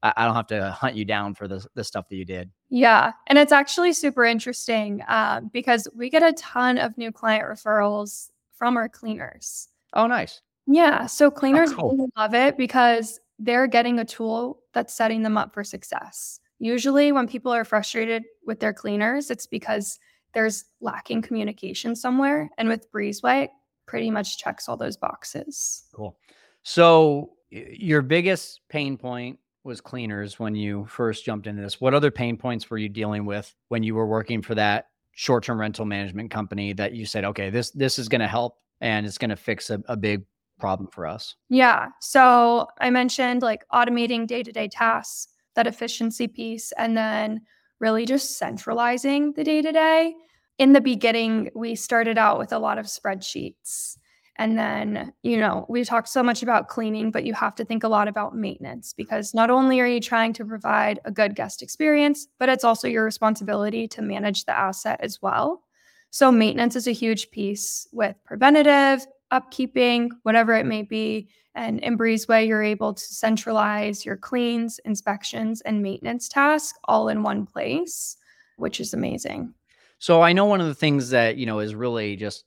I 0.03 0.25
don't 0.25 0.35
have 0.35 0.47
to 0.47 0.71
hunt 0.71 0.95
you 0.95 1.05
down 1.05 1.33
for 1.33 1.47
the, 1.47 1.65
the 1.73 1.83
stuff 1.83 2.07
that 2.09 2.15
you 2.15 2.25
did. 2.25 2.51
Yeah. 2.69 3.13
And 3.27 3.37
it's 3.37 3.51
actually 3.51 3.93
super 3.93 4.25
interesting 4.25 5.01
uh, 5.07 5.41
because 5.51 5.87
we 5.95 6.09
get 6.09 6.23
a 6.23 6.33
ton 6.33 6.77
of 6.77 6.97
new 6.97 7.11
client 7.11 7.45
referrals 7.45 8.29
from 8.53 8.77
our 8.77 8.87
cleaners. 8.87 9.69
Oh, 9.93 10.05
nice. 10.05 10.41
Yeah. 10.67 11.07
So 11.07 11.31
cleaners 11.31 11.71
oh, 11.73 11.75
cool. 11.75 12.09
love 12.15 12.33
it 12.33 12.57
because 12.57 13.19
they're 13.39 13.67
getting 13.67 13.99
a 13.99 14.05
tool 14.05 14.59
that's 14.73 14.93
setting 14.93 15.23
them 15.23 15.37
up 15.37 15.53
for 15.53 15.63
success. 15.63 16.39
Usually, 16.59 17.11
when 17.11 17.27
people 17.27 17.53
are 17.53 17.63
frustrated 17.63 18.23
with 18.45 18.59
their 18.59 18.73
cleaners, 18.73 19.29
it's 19.29 19.45
because 19.45 19.99
there's 20.33 20.65
lacking 20.81 21.21
communication 21.21 21.95
somewhere. 21.95 22.49
And 22.57 22.67
with 22.67 22.91
Breezeway, 22.91 23.49
pretty 23.85 24.09
much 24.09 24.37
checks 24.39 24.67
all 24.67 24.75
those 24.75 24.97
boxes. 24.97 25.83
Cool. 25.93 26.17
So, 26.63 27.31
your 27.49 28.01
biggest 28.01 28.61
pain 28.69 28.97
point 28.97 29.39
was 29.67 29.81
cleaners 29.81 30.39
when 30.39 30.55
you 30.55 30.85
first 30.85 31.25
jumped 31.25 31.45
into 31.45 31.61
this. 31.61 31.79
What 31.79 31.93
other 31.93 32.09
pain 32.09 32.37
points 32.37 32.69
were 32.69 32.77
you 32.77 32.89
dealing 32.89 33.25
with 33.25 33.53
when 33.67 33.83
you 33.83 33.93
were 33.93 34.07
working 34.07 34.41
for 34.41 34.55
that 34.55 34.87
short-term 35.11 35.59
rental 35.59 35.85
management 35.85 36.31
company 36.31 36.73
that 36.73 36.93
you 36.93 37.05
said, 37.05 37.25
okay, 37.25 37.49
this 37.49 37.71
this 37.71 37.99
is 37.99 38.07
going 38.07 38.21
to 38.21 38.27
help 38.27 38.57
and 38.81 39.05
it's 39.05 39.17
going 39.17 39.29
to 39.29 39.35
fix 39.35 39.69
a, 39.69 39.81
a 39.87 39.97
big 39.97 40.23
problem 40.57 40.89
for 40.89 41.05
us? 41.05 41.35
Yeah. 41.49 41.89
So 41.99 42.67
I 42.79 42.89
mentioned 42.89 43.41
like 43.41 43.65
automating 43.71 44.25
day 44.25 44.41
to 44.41 44.51
day 44.51 44.67
tasks, 44.67 45.27
that 45.55 45.67
efficiency 45.67 46.27
piece, 46.27 46.71
and 46.77 46.95
then 46.95 47.41
really 47.79 48.05
just 48.05 48.37
centralizing 48.37 49.33
the 49.33 49.43
day 49.43 49.61
to 49.61 49.71
day. 49.71 50.15
In 50.57 50.73
the 50.73 50.81
beginning, 50.81 51.51
we 51.53 51.75
started 51.75 52.17
out 52.17 52.39
with 52.39 52.51
a 52.51 52.57
lot 52.57 52.79
of 52.79 52.87
spreadsheets. 52.87 53.97
And 54.39 54.57
then, 54.57 55.13
you 55.23 55.37
know, 55.37 55.65
we 55.67 55.83
talked 55.83 56.09
so 56.09 56.21
much 56.21 56.43
about 56.43 56.67
cleaning, 56.67 57.09
but 57.09 57.25
you 57.25 57.33
have 57.33 57.55
to 57.55 57.65
think 57.65 57.83
a 57.83 57.87
lot 57.87 58.07
about 58.07 58.35
maintenance 58.35 58.93
because 58.93 59.33
not 59.33 59.49
only 59.49 59.79
are 59.79 59.87
you 59.87 59.99
trying 59.99 60.33
to 60.33 60.45
provide 60.45 60.99
a 61.05 61.11
good 61.11 61.35
guest 61.35 61.63
experience, 61.63 62.27
but 62.37 62.47
it's 62.47 62.63
also 62.63 62.87
your 62.87 63.03
responsibility 63.03 63.87
to 63.87 64.01
manage 64.03 64.45
the 64.45 64.55
asset 64.55 64.99
as 65.01 65.21
well. 65.21 65.63
So, 66.11 66.31
maintenance 66.31 66.75
is 66.75 66.87
a 66.87 66.91
huge 66.91 67.31
piece 67.31 67.87
with 67.91 68.15
preventative, 68.25 69.05
upkeeping, 69.31 70.09
whatever 70.23 70.53
it 70.53 70.65
may 70.65 70.83
be. 70.83 71.29
And 71.55 71.79
in 71.79 71.97
Breezeway, 71.97 72.47
you're 72.47 72.63
able 72.63 72.93
to 72.93 73.03
centralize 73.03 74.05
your 74.05 74.15
cleans, 74.15 74.79
inspections, 74.85 75.61
and 75.61 75.81
maintenance 75.81 76.29
tasks 76.29 76.77
all 76.85 77.09
in 77.09 77.23
one 77.23 77.47
place, 77.47 78.15
which 78.57 78.79
is 78.79 78.93
amazing. 78.93 79.53
So 79.99 80.21
I 80.21 80.33
know 80.33 80.45
one 80.45 80.61
of 80.61 80.67
the 80.67 80.75
things 80.75 81.09
that, 81.09 81.37
you 81.37 81.47
know, 81.47 81.59
is 81.59 81.73
really 81.73 82.15
just 82.15 82.45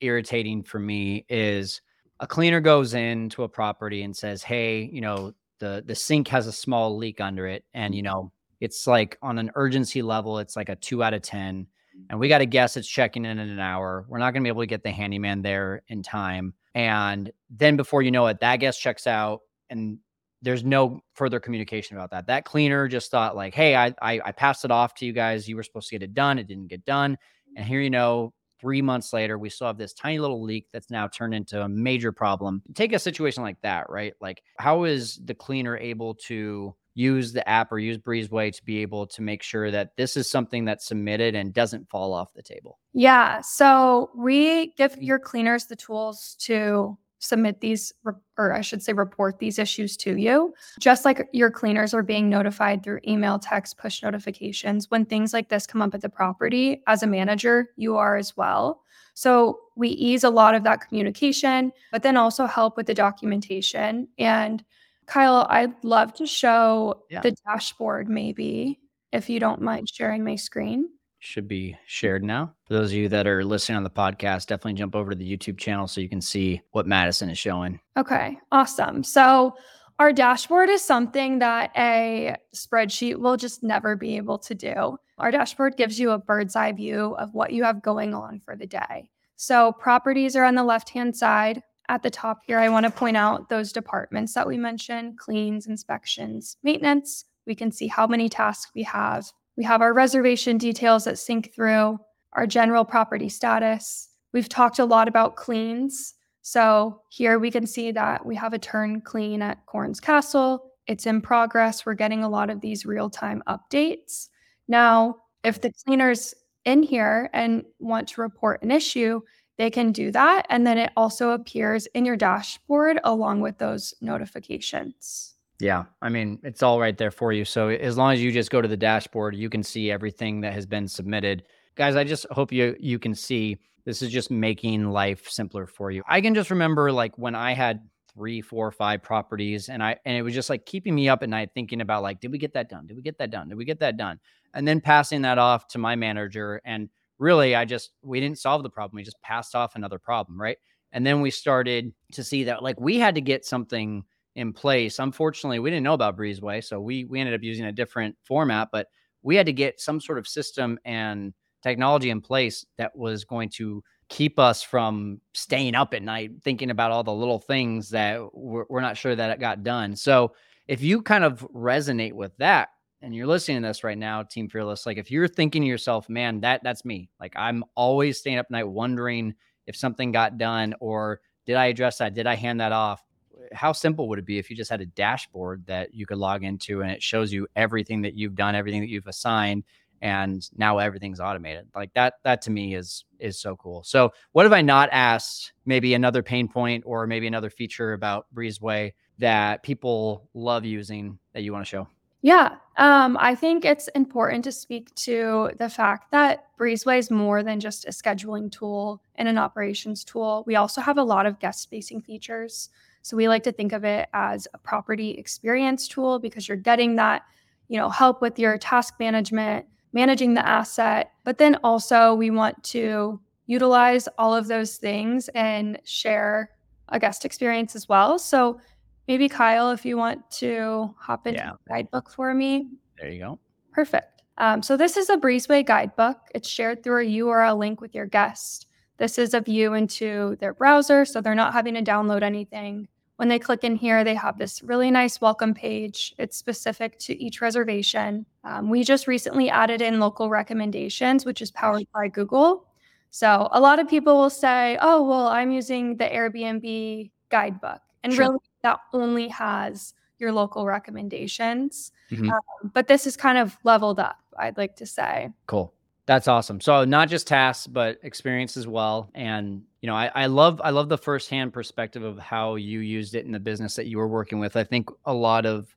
irritating 0.00 0.62
for 0.62 0.78
me 0.78 1.24
is 1.28 1.80
a 2.20 2.26
cleaner 2.26 2.60
goes 2.60 2.94
into 2.94 3.42
a 3.44 3.48
property 3.48 4.02
and 4.02 4.16
says, 4.16 4.42
"Hey, 4.42 4.82
you 4.92 5.00
know, 5.00 5.32
the 5.58 5.82
the 5.86 5.94
sink 5.94 6.28
has 6.28 6.46
a 6.46 6.52
small 6.52 6.96
leak 6.96 7.20
under 7.20 7.46
it 7.46 7.64
and, 7.74 7.94
you 7.94 8.02
mm-hmm. 8.02 8.12
know, 8.12 8.32
it's 8.60 8.86
like 8.86 9.18
on 9.22 9.38
an 9.38 9.50
urgency 9.54 10.02
level, 10.02 10.38
it's 10.38 10.56
like 10.56 10.68
a 10.68 10.76
2 10.76 11.02
out 11.02 11.14
of 11.14 11.22
10 11.22 11.66
and 12.10 12.20
we 12.20 12.28
got 12.28 12.38
to 12.38 12.46
guess 12.46 12.76
it's 12.76 12.88
checking 12.88 13.24
in 13.24 13.38
in 13.38 13.48
an 13.48 13.58
hour. 13.58 14.06
We're 14.08 14.18
not 14.18 14.32
going 14.32 14.42
to 14.42 14.46
be 14.46 14.50
able 14.50 14.62
to 14.62 14.66
get 14.66 14.82
the 14.82 14.90
handyman 14.90 15.42
there 15.42 15.82
in 15.88 16.02
time. 16.02 16.54
And 16.74 17.30
then 17.50 17.76
before 17.76 18.02
you 18.02 18.10
know 18.10 18.26
it, 18.28 18.40
that 18.40 18.56
guest 18.56 18.80
checks 18.80 19.06
out 19.06 19.40
and 19.68 19.98
there's 20.40 20.62
no 20.62 21.00
further 21.14 21.40
communication 21.40 21.96
about 21.96 22.10
that. 22.12 22.28
That 22.28 22.44
cleaner 22.44 22.86
just 22.86 23.10
thought 23.10 23.34
like, 23.34 23.52
Hey, 23.54 23.74
I, 23.74 23.94
I, 24.00 24.20
I 24.24 24.32
passed 24.32 24.64
it 24.64 24.70
off 24.70 24.94
to 24.96 25.06
you 25.06 25.12
guys. 25.12 25.48
You 25.48 25.56
were 25.56 25.64
supposed 25.64 25.88
to 25.88 25.94
get 25.96 26.04
it 26.04 26.14
done. 26.14 26.38
It 26.38 26.46
didn't 26.46 26.68
get 26.68 26.84
done. 26.84 27.18
And 27.56 27.66
here, 27.66 27.80
you 27.80 27.90
know, 27.90 28.32
three 28.60 28.82
months 28.82 29.12
later, 29.12 29.38
we 29.38 29.50
still 29.50 29.66
have 29.66 29.78
this 29.78 29.92
tiny 29.92 30.18
little 30.18 30.42
leak 30.42 30.66
that's 30.72 30.90
now 30.90 31.08
turned 31.08 31.34
into 31.34 31.62
a 31.62 31.68
major 31.68 32.12
problem. 32.12 32.62
Take 32.74 32.92
a 32.92 32.98
situation 32.98 33.42
like 33.42 33.60
that, 33.62 33.88
right? 33.88 34.14
Like 34.20 34.42
how 34.58 34.84
is 34.84 35.20
the 35.24 35.34
cleaner 35.34 35.76
able 35.76 36.14
to 36.26 36.74
use 36.94 37.32
the 37.32 37.48
app 37.48 37.70
or 37.70 37.78
use 37.78 37.96
Breezeway 37.96 38.52
to 38.56 38.64
be 38.64 38.78
able 38.78 39.06
to 39.06 39.22
make 39.22 39.42
sure 39.42 39.70
that 39.70 39.96
this 39.96 40.16
is 40.16 40.28
something 40.28 40.64
that's 40.64 40.86
submitted 40.86 41.36
and 41.36 41.54
doesn't 41.54 41.88
fall 41.88 42.12
off 42.12 42.34
the 42.34 42.42
table? 42.42 42.78
Yeah. 42.92 43.40
So 43.42 44.10
we 44.16 44.72
give 44.72 45.00
your 45.00 45.20
cleaners 45.20 45.66
the 45.66 45.76
tools 45.76 46.36
to 46.40 46.98
submit 47.18 47.60
these, 47.60 47.92
or 48.36 48.52
I 48.52 48.60
should 48.60 48.82
say, 48.82 48.92
report 48.92 49.38
these 49.38 49.58
issues 49.58 49.96
to 49.98 50.16
you. 50.16 50.54
Just 50.80 51.04
like 51.04 51.28
your 51.32 51.50
cleaners 51.50 51.94
are 51.94 52.02
being 52.02 52.28
notified 52.28 52.82
through 52.82 53.00
email, 53.06 53.38
text, 53.38 53.78
push 53.78 54.02
notifications. 54.02 54.90
When 54.90 55.04
things 55.04 55.32
like 55.32 55.48
this 55.48 55.66
come 55.66 55.82
up 55.82 55.94
at 55.94 56.00
the 56.00 56.08
property, 56.08 56.82
as 56.86 57.02
a 57.02 57.06
manager, 57.06 57.70
you 57.76 57.96
are 57.96 58.16
as 58.16 58.36
well. 58.36 58.82
So 59.14 59.58
we 59.74 59.88
ease 59.88 60.22
a 60.22 60.30
lot 60.30 60.54
of 60.54 60.62
that 60.64 60.80
communication, 60.80 61.72
but 61.90 62.04
then 62.04 62.16
also 62.16 62.46
help 62.46 62.76
with 62.76 62.86
the 62.86 62.94
documentation. 62.94 64.06
And 64.16 64.64
Kyle, 65.06 65.46
I'd 65.50 65.72
love 65.82 66.14
to 66.14 66.26
show 66.26 67.02
yeah. 67.10 67.20
the 67.22 67.34
dashboard 67.46 68.08
maybe 68.08 68.78
if 69.10 69.28
you 69.28 69.40
don't 69.40 69.62
mind 69.62 69.88
sharing 69.88 70.22
my 70.22 70.36
screen. 70.36 70.88
Should 71.20 71.48
be 71.48 71.76
shared 71.86 72.22
now. 72.22 72.54
For 72.66 72.74
those 72.74 72.90
of 72.90 72.96
you 72.96 73.08
that 73.08 73.26
are 73.26 73.44
listening 73.44 73.76
on 73.76 73.84
the 73.84 73.90
podcast, 73.90 74.46
definitely 74.46 74.74
jump 74.74 74.94
over 74.94 75.10
to 75.10 75.16
the 75.16 75.36
YouTube 75.36 75.58
channel 75.58 75.88
so 75.88 76.00
you 76.00 76.08
can 76.08 76.20
see 76.20 76.60
what 76.70 76.86
Madison 76.86 77.28
is 77.28 77.38
showing. 77.38 77.80
Okay, 77.96 78.38
awesome. 78.52 79.02
So, 79.02 79.56
our 79.98 80.12
dashboard 80.12 80.68
is 80.68 80.80
something 80.80 81.40
that 81.40 81.72
a 81.76 82.36
spreadsheet 82.54 83.16
will 83.16 83.36
just 83.36 83.64
never 83.64 83.96
be 83.96 84.16
able 84.16 84.38
to 84.38 84.54
do. 84.54 84.96
Our 85.18 85.32
dashboard 85.32 85.76
gives 85.76 85.98
you 85.98 86.12
a 86.12 86.18
bird's 86.18 86.54
eye 86.54 86.70
view 86.70 87.16
of 87.18 87.34
what 87.34 87.52
you 87.52 87.64
have 87.64 87.82
going 87.82 88.14
on 88.14 88.38
for 88.38 88.54
the 88.54 88.66
day. 88.66 89.10
So, 89.34 89.72
properties 89.72 90.36
are 90.36 90.44
on 90.44 90.54
the 90.54 90.62
left 90.62 90.90
hand 90.90 91.16
side, 91.16 91.62
at 91.88 92.02
the 92.02 92.10
top 92.10 92.40
here, 92.46 92.58
I 92.58 92.68
want 92.68 92.84
to 92.84 92.90
point 92.90 93.16
out 93.16 93.48
those 93.48 93.72
departments 93.72 94.34
that 94.34 94.46
we 94.46 94.58
mentioned 94.58 95.18
cleans, 95.18 95.66
inspections, 95.66 96.56
maintenance. 96.62 97.24
We 97.46 97.54
can 97.54 97.72
see 97.72 97.86
how 97.86 98.06
many 98.06 98.28
tasks 98.28 98.70
we 98.74 98.82
have. 98.82 99.32
We 99.58 99.64
have 99.64 99.82
our 99.82 99.92
reservation 99.92 100.56
details 100.56 101.04
that 101.04 101.18
sync 101.18 101.52
through, 101.52 101.98
our 102.34 102.46
general 102.46 102.84
property 102.84 103.28
status. 103.28 104.08
We've 104.32 104.48
talked 104.48 104.78
a 104.78 104.84
lot 104.84 105.08
about 105.08 105.34
cleans. 105.34 106.14
So 106.42 107.02
here 107.10 107.40
we 107.40 107.50
can 107.50 107.66
see 107.66 107.90
that 107.90 108.24
we 108.24 108.36
have 108.36 108.52
a 108.52 108.58
turn 108.60 109.00
clean 109.00 109.42
at 109.42 109.66
Corns 109.66 109.98
Castle. 109.98 110.70
It's 110.86 111.06
in 111.06 111.20
progress. 111.20 111.84
We're 111.84 111.94
getting 111.94 112.22
a 112.22 112.28
lot 112.28 112.50
of 112.50 112.60
these 112.60 112.86
real 112.86 113.10
time 113.10 113.42
updates. 113.48 114.28
Now, 114.68 115.16
if 115.42 115.60
the 115.60 115.72
cleaner's 115.84 116.34
in 116.64 116.84
here 116.84 117.28
and 117.32 117.64
want 117.80 118.06
to 118.10 118.20
report 118.20 118.62
an 118.62 118.70
issue, 118.70 119.22
they 119.56 119.70
can 119.70 119.90
do 119.90 120.12
that. 120.12 120.46
And 120.50 120.64
then 120.64 120.78
it 120.78 120.92
also 120.96 121.30
appears 121.30 121.86
in 121.86 122.04
your 122.04 122.16
dashboard 122.16 123.00
along 123.02 123.40
with 123.40 123.58
those 123.58 123.92
notifications. 124.00 125.34
Yeah. 125.60 125.84
I 126.00 126.08
mean, 126.08 126.38
it's 126.44 126.62
all 126.62 126.78
right 126.78 126.96
there 126.96 127.10
for 127.10 127.32
you. 127.32 127.44
So 127.44 127.68
as 127.68 127.96
long 127.96 128.12
as 128.12 128.22
you 128.22 128.30
just 128.30 128.50
go 128.50 128.62
to 128.62 128.68
the 128.68 128.76
dashboard, 128.76 129.34
you 129.34 129.50
can 129.50 129.62
see 129.62 129.90
everything 129.90 130.40
that 130.42 130.52
has 130.52 130.66
been 130.66 130.86
submitted. 130.86 131.44
Guys, 131.74 131.96
I 131.96 132.04
just 132.04 132.26
hope 132.30 132.52
you 132.52 132.76
you 132.78 132.98
can 132.98 133.14
see 133.14 133.58
this 133.84 134.02
is 134.02 134.10
just 134.10 134.30
making 134.30 134.90
life 134.90 135.28
simpler 135.28 135.66
for 135.66 135.90
you. 135.90 136.02
I 136.06 136.20
can 136.20 136.34
just 136.34 136.50
remember 136.50 136.92
like 136.92 137.16
when 137.18 137.34
I 137.34 137.54
had 137.54 137.80
three, 138.14 138.40
four, 138.40 138.70
five 138.70 139.02
properties 139.02 139.68
and 139.68 139.82
I 139.82 139.96
and 140.04 140.16
it 140.16 140.22
was 140.22 140.34
just 140.34 140.50
like 140.50 140.64
keeping 140.64 140.94
me 140.94 141.08
up 141.08 141.22
at 141.22 141.28
night 141.28 141.50
thinking 141.54 141.80
about 141.80 142.02
like, 142.02 142.20
did 142.20 142.30
we 142.30 142.38
get 142.38 142.54
that 142.54 142.68
done? 142.68 142.86
Did 142.86 142.96
we 142.96 143.02
get 143.02 143.18
that 143.18 143.30
done? 143.30 143.48
Did 143.48 143.58
we 143.58 143.64
get 143.64 143.80
that 143.80 143.96
done? 143.96 144.20
And 144.54 144.66
then 144.66 144.80
passing 144.80 145.22
that 145.22 145.38
off 145.38 145.66
to 145.68 145.78
my 145.78 145.96
manager 145.96 146.60
and 146.64 146.88
really 147.18 147.54
I 147.56 147.64
just 147.64 147.90
we 148.02 148.20
didn't 148.20 148.38
solve 148.38 148.62
the 148.62 148.70
problem. 148.70 148.96
We 148.96 149.02
just 149.02 149.20
passed 149.22 149.56
off 149.56 149.74
another 149.74 149.98
problem, 149.98 150.40
right? 150.40 150.58
And 150.92 151.04
then 151.04 151.20
we 151.20 151.30
started 151.30 151.92
to 152.12 152.22
see 152.22 152.44
that 152.44 152.62
like 152.62 152.80
we 152.80 152.98
had 152.98 153.16
to 153.16 153.20
get 153.20 153.44
something 153.44 154.04
in 154.38 154.52
place. 154.52 155.00
Unfortunately, 155.00 155.58
we 155.58 155.68
didn't 155.68 155.82
know 155.82 155.94
about 155.94 156.16
Breezeway, 156.16 156.62
so 156.62 156.80
we 156.80 157.04
we 157.04 157.18
ended 157.18 157.34
up 157.34 157.42
using 157.42 157.66
a 157.66 157.72
different 157.72 158.16
format, 158.22 158.68
but 158.70 158.86
we 159.22 159.34
had 159.34 159.46
to 159.46 159.52
get 159.52 159.80
some 159.80 160.00
sort 160.00 160.16
of 160.16 160.28
system 160.28 160.78
and 160.84 161.34
technology 161.60 162.10
in 162.10 162.20
place 162.20 162.64
that 162.76 162.96
was 162.96 163.24
going 163.24 163.48
to 163.48 163.82
keep 164.08 164.38
us 164.38 164.62
from 164.62 165.20
staying 165.34 165.74
up 165.74 165.92
at 165.92 166.04
night 166.04 166.30
thinking 166.44 166.70
about 166.70 166.92
all 166.92 167.02
the 167.02 167.12
little 167.12 167.40
things 167.40 167.90
that 167.90 168.20
we're, 168.32 168.64
we're 168.70 168.80
not 168.80 168.96
sure 168.96 169.16
that 169.16 169.30
it 169.30 169.40
got 169.40 169.64
done. 169.64 169.96
So 169.96 170.32
if 170.68 170.80
you 170.82 171.02
kind 171.02 171.24
of 171.24 171.46
resonate 171.52 172.12
with 172.12 172.34
that 172.38 172.68
and 173.02 173.12
you're 173.12 173.26
listening 173.26 173.60
to 173.62 173.68
this 173.68 173.82
right 173.82 173.98
now, 173.98 174.22
Team 174.22 174.48
Fearless, 174.48 174.86
like 174.86 174.98
if 174.98 175.10
you're 175.10 175.26
thinking 175.26 175.62
to 175.62 175.68
yourself, 175.68 176.08
man, 176.08 176.40
that 176.42 176.62
that's 176.62 176.84
me. 176.84 177.10
Like 177.18 177.32
I'm 177.34 177.64
always 177.74 178.18
staying 178.18 178.38
up 178.38 178.46
at 178.46 178.52
night 178.52 178.68
wondering 178.68 179.34
if 179.66 179.74
something 179.74 180.12
got 180.12 180.38
done 180.38 180.76
or 180.78 181.20
did 181.44 181.56
I 181.56 181.66
address 181.66 181.98
that? 181.98 182.14
Did 182.14 182.28
I 182.28 182.36
hand 182.36 182.60
that 182.60 182.72
off? 182.72 183.02
How 183.52 183.72
simple 183.72 184.08
would 184.08 184.18
it 184.18 184.24
be 184.24 184.38
if 184.38 184.50
you 184.50 184.56
just 184.56 184.70
had 184.70 184.80
a 184.80 184.86
dashboard 184.86 185.64
that 185.66 185.94
you 185.94 186.06
could 186.06 186.18
log 186.18 186.44
into 186.44 186.82
and 186.82 186.90
it 186.90 187.02
shows 187.02 187.32
you 187.32 187.46
everything 187.56 188.02
that 188.02 188.14
you've 188.14 188.34
done, 188.34 188.54
everything 188.54 188.80
that 188.80 188.88
you've 188.88 189.06
assigned, 189.06 189.64
and 190.00 190.48
now 190.56 190.78
everything's 190.78 191.20
automated? 191.20 191.68
Like 191.74 191.92
that 191.94 192.14
that 192.24 192.42
to 192.42 192.50
me 192.50 192.74
is 192.74 193.04
is 193.18 193.40
so 193.40 193.56
cool. 193.56 193.82
So 193.84 194.12
what 194.32 194.44
have 194.44 194.52
i 194.52 194.62
not 194.62 194.88
asked 194.92 195.52
maybe 195.66 195.94
another 195.94 196.22
pain 196.22 196.48
point 196.48 196.84
or 196.86 197.06
maybe 197.06 197.26
another 197.26 197.50
feature 197.50 197.92
about 197.92 198.26
breezeway 198.34 198.92
that 199.18 199.62
people 199.62 200.28
love 200.34 200.64
using 200.64 201.18
that 201.32 201.42
you 201.42 201.52
want 201.52 201.64
to 201.64 201.68
show? 201.68 201.88
Yeah 202.22 202.56
um, 202.76 203.16
i 203.20 203.34
think 203.34 203.64
it's 203.64 203.88
important 203.88 204.44
to 204.44 204.52
speak 204.52 204.94
to 204.94 205.50
the 205.58 205.68
fact 205.68 206.10
that 206.10 206.46
breezeway 206.58 206.98
is 206.98 207.10
more 207.10 207.42
than 207.42 207.60
just 207.60 207.84
a 207.84 207.90
scheduling 207.90 208.50
tool 208.50 209.02
and 209.14 209.28
an 209.28 209.38
operations 209.38 210.04
tool. 210.04 210.44
We 210.46 210.56
also 210.56 210.80
have 210.80 210.98
a 210.98 211.02
lot 211.02 211.26
of 211.26 211.38
guest 211.38 211.68
facing 211.70 212.00
features 212.02 212.70
so 213.02 213.16
we 213.16 213.28
like 213.28 213.42
to 213.44 213.52
think 213.52 213.72
of 213.72 213.84
it 213.84 214.08
as 214.12 214.46
a 214.54 214.58
property 214.58 215.12
experience 215.12 215.88
tool 215.88 216.18
because 216.18 216.48
you're 216.48 216.56
getting 216.56 216.96
that 216.96 217.22
you 217.68 217.78
know 217.78 217.88
help 217.88 218.20
with 218.20 218.38
your 218.38 218.58
task 218.58 218.94
management 218.98 219.66
managing 219.92 220.34
the 220.34 220.46
asset. 220.46 221.12
But 221.24 221.38
then 221.38 221.56
also, 221.64 222.14
we 222.14 222.30
want 222.30 222.62
to 222.64 223.20
utilize 223.46 224.08
all 224.18 224.34
of 224.34 224.46
those 224.46 224.76
things 224.76 225.28
and 225.30 225.78
share 225.84 226.50
a 226.90 226.98
guest 226.98 227.24
experience 227.24 227.74
as 227.74 227.88
well. 227.88 228.18
So 228.18 228.60
maybe 229.06 229.28
Kyle, 229.28 229.70
if 229.70 229.84
you 229.84 229.96
want 229.96 230.30
to 230.32 230.94
hop 230.98 231.26
into 231.26 231.40
yeah. 231.40 231.52
the 231.52 231.74
guidebook 231.74 232.10
for 232.10 232.34
me. 232.34 232.68
There 232.98 233.10
you 233.10 233.20
go. 233.20 233.38
Perfect. 233.72 234.22
Um, 234.38 234.62
so 234.62 234.76
this 234.76 234.96
is 234.96 235.10
a 235.10 235.16
Breezeway 235.16 235.66
guidebook. 235.66 236.18
It's 236.34 236.48
shared 236.48 236.82
through 236.84 237.02
a 237.02 237.10
URL 237.18 237.58
link 237.58 237.80
with 237.80 237.94
your 237.94 238.06
guest. 238.06 238.67
This 238.98 239.16
is 239.16 239.32
a 239.32 239.40
view 239.40 239.74
into 239.74 240.36
their 240.40 240.52
browser, 240.52 241.04
so 241.04 241.20
they're 241.20 241.34
not 241.34 241.52
having 241.52 241.74
to 241.74 241.82
download 241.82 242.22
anything. 242.22 242.88
When 243.16 243.28
they 243.28 243.38
click 243.38 243.64
in 243.64 243.74
here, 243.74 244.04
they 244.04 244.14
have 244.14 244.38
this 244.38 244.62
really 244.62 244.90
nice 244.90 245.20
welcome 245.20 245.54
page. 245.54 246.14
It's 246.18 246.36
specific 246.36 246.98
to 247.00 247.20
each 247.20 247.40
reservation. 247.40 248.26
Um, 248.44 248.70
we 248.70 248.84
just 248.84 249.06
recently 249.06 249.50
added 249.50 249.82
in 249.82 249.98
local 249.98 250.28
recommendations, 250.30 251.24
which 251.24 251.42
is 251.42 251.50
powered 251.50 251.86
by 251.92 252.08
Google. 252.08 252.66
So 253.10 253.48
a 253.52 253.60
lot 253.60 253.78
of 253.78 253.88
people 253.88 254.16
will 254.16 254.30
say, 254.30 254.78
oh, 254.80 255.02
well, 255.02 255.28
I'm 255.28 255.50
using 255.50 255.96
the 255.96 256.04
Airbnb 256.04 257.10
guidebook. 257.28 257.80
And 258.04 258.12
sure. 258.12 258.26
really, 258.26 258.38
that 258.62 258.78
only 258.92 259.28
has 259.28 259.94
your 260.18 260.32
local 260.32 260.66
recommendations. 260.66 261.92
Mm-hmm. 262.10 262.30
Um, 262.30 262.70
but 262.72 262.88
this 262.88 263.06
is 263.06 263.16
kind 263.16 263.38
of 263.38 263.56
leveled 263.64 263.98
up, 263.98 264.18
I'd 264.38 264.56
like 264.56 264.76
to 264.76 264.86
say. 264.86 265.30
Cool. 265.46 265.72
That's 266.08 266.26
awesome. 266.26 266.58
So 266.62 266.86
not 266.86 267.10
just 267.10 267.26
tasks, 267.26 267.66
but 267.66 267.98
experience 268.02 268.56
as 268.56 268.66
well. 268.66 269.10
And 269.14 269.62
you 269.82 269.88
know, 269.88 269.94
I, 269.94 270.10
I 270.14 270.24
love 270.24 270.58
I 270.64 270.70
love 270.70 270.88
the 270.88 270.96
firsthand 270.96 271.52
perspective 271.52 272.02
of 272.02 272.18
how 272.18 272.54
you 272.54 272.80
used 272.80 273.14
it 273.14 273.26
in 273.26 273.30
the 273.30 273.38
business 273.38 273.76
that 273.76 273.88
you 273.88 273.98
were 273.98 274.08
working 274.08 274.40
with. 274.40 274.56
I 274.56 274.64
think 274.64 274.88
a 275.04 275.12
lot 275.12 275.44
of 275.44 275.68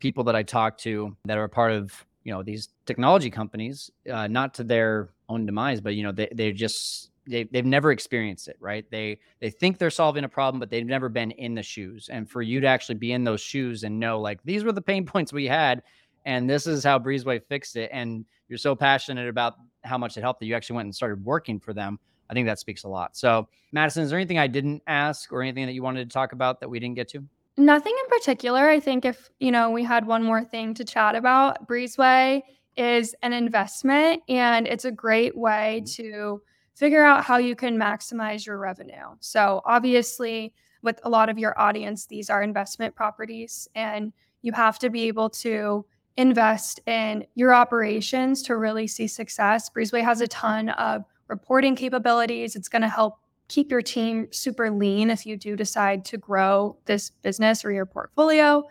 people 0.00 0.24
that 0.24 0.34
I 0.34 0.42
talk 0.42 0.76
to 0.78 1.16
that 1.26 1.38
are 1.38 1.44
a 1.44 1.48
part 1.48 1.70
of 1.70 2.04
you 2.24 2.32
know 2.32 2.42
these 2.42 2.70
technology 2.84 3.30
companies, 3.30 3.88
uh, 4.12 4.26
not 4.26 4.54
to 4.54 4.64
their 4.64 5.10
own 5.28 5.46
demise, 5.46 5.80
but 5.80 5.94
you 5.94 6.02
know 6.02 6.10
they 6.10 6.30
they 6.32 6.50
just 6.50 7.12
they, 7.28 7.44
they've 7.44 7.64
never 7.64 7.90
experienced 7.90 8.46
it 8.46 8.56
right 8.60 8.84
they 8.92 9.18
they 9.40 9.50
think 9.50 9.78
they're 9.78 9.90
solving 9.90 10.22
a 10.22 10.28
problem 10.28 10.60
but 10.60 10.70
they've 10.70 10.86
never 10.86 11.08
been 11.08 11.32
in 11.32 11.56
the 11.56 11.62
shoes 11.62 12.08
and 12.08 12.30
for 12.30 12.40
you 12.40 12.60
to 12.60 12.68
actually 12.68 12.94
be 12.94 13.10
in 13.10 13.24
those 13.24 13.40
shoes 13.40 13.82
and 13.82 13.98
know 13.98 14.20
like 14.20 14.38
these 14.44 14.62
were 14.62 14.70
the 14.70 14.80
pain 14.80 15.04
points 15.12 15.32
we 15.32 15.44
had 15.44 15.82
and 16.24 16.48
this 16.48 16.68
is 16.68 16.84
how 16.84 17.00
breezeway 17.00 17.42
fixed 17.48 17.74
it 17.74 17.90
and 17.92 18.24
you're 18.48 18.58
so 18.58 18.76
passionate 18.76 19.28
about 19.28 19.54
how 19.84 19.98
much 19.98 20.16
it 20.16 20.20
helped 20.20 20.40
that 20.40 20.46
you 20.46 20.54
actually 20.54 20.76
went 20.76 20.86
and 20.86 20.94
started 20.94 21.24
working 21.24 21.60
for 21.60 21.72
them. 21.72 21.98
I 22.28 22.34
think 22.34 22.46
that 22.46 22.58
speaks 22.58 22.84
a 22.84 22.88
lot. 22.88 23.16
So, 23.16 23.48
Madison, 23.72 24.02
is 24.02 24.10
there 24.10 24.18
anything 24.18 24.38
I 24.38 24.46
didn't 24.46 24.82
ask 24.86 25.32
or 25.32 25.42
anything 25.42 25.66
that 25.66 25.72
you 25.72 25.82
wanted 25.82 26.08
to 26.08 26.12
talk 26.12 26.32
about 26.32 26.60
that 26.60 26.68
we 26.68 26.80
didn't 26.80 26.96
get 26.96 27.08
to? 27.10 27.24
Nothing 27.56 27.94
in 28.02 28.08
particular. 28.10 28.68
I 28.68 28.80
think 28.80 29.04
if, 29.04 29.30
you 29.38 29.50
know, 29.50 29.70
we 29.70 29.82
had 29.82 30.06
one 30.06 30.22
more 30.22 30.44
thing 30.44 30.74
to 30.74 30.84
chat 30.84 31.14
about, 31.14 31.66
Breezeway 31.68 32.42
is 32.76 33.14
an 33.22 33.32
investment 33.32 34.22
and 34.28 34.66
it's 34.66 34.84
a 34.84 34.90
great 34.90 35.36
way 35.36 35.82
mm-hmm. 35.82 36.02
to 36.02 36.42
figure 36.74 37.04
out 37.04 37.24
how 37.24 37.38
you 37.38 37.56
can 37.56 37.78
maximize 37.78 38.44
your 38.44 38.58
revenue. 38.58 39.14
So, 39.20 39.62
obviously, 39.64 40.52
with 40.82 41.00
a 41.04 41.08
lot 41.08 41.28
of 41.28 41.38
your 41.38 41.58
audience, 41.58 42.06
these 42.06 42.28
are 42.28 42.42
investment 42.42 42.94
properties 42.94 43.68
and 43.74 44.12
you 44.42 44.52
have 44.52 44.78
to 44.80 44.90
be 44.90 45.04
able 45.04 45.30
to 45.30 45.84
invest 46.16 46.80
in 46.86 47.26
your 47.34 47.54
operations 47.54 48.42
to 48.42 48.56
really 48.56 48.86
see 48.86 49.06
success. 49.06 49.68
Breezeway 49.70 50.02
has 50.02 50.20
a 50.20 50.28
ton 50.28 50.70
of 50.70 51.04
reporting 51.28 51.76
capabilities. 51.76 52.56
It's 52.56 52.68
going 52.68 52.82
to 52.82 52.88
help 52.88 53.18
keep 53.48 53.70
your 53.70 53.82
team 53.82 54.28
super 54.30 54.70
lean 54.70 55.10
if 55.10 55.26
you 55.26 55.36
do 55.36 55.56
decide 55.56 56.04
to 56.06 56.16
grow 56.16 56.76
this 56.86 57.10
business 57.10 57.64
or 57.64 57.70
your 57.70 57.86
portfolio. 57.86 58.64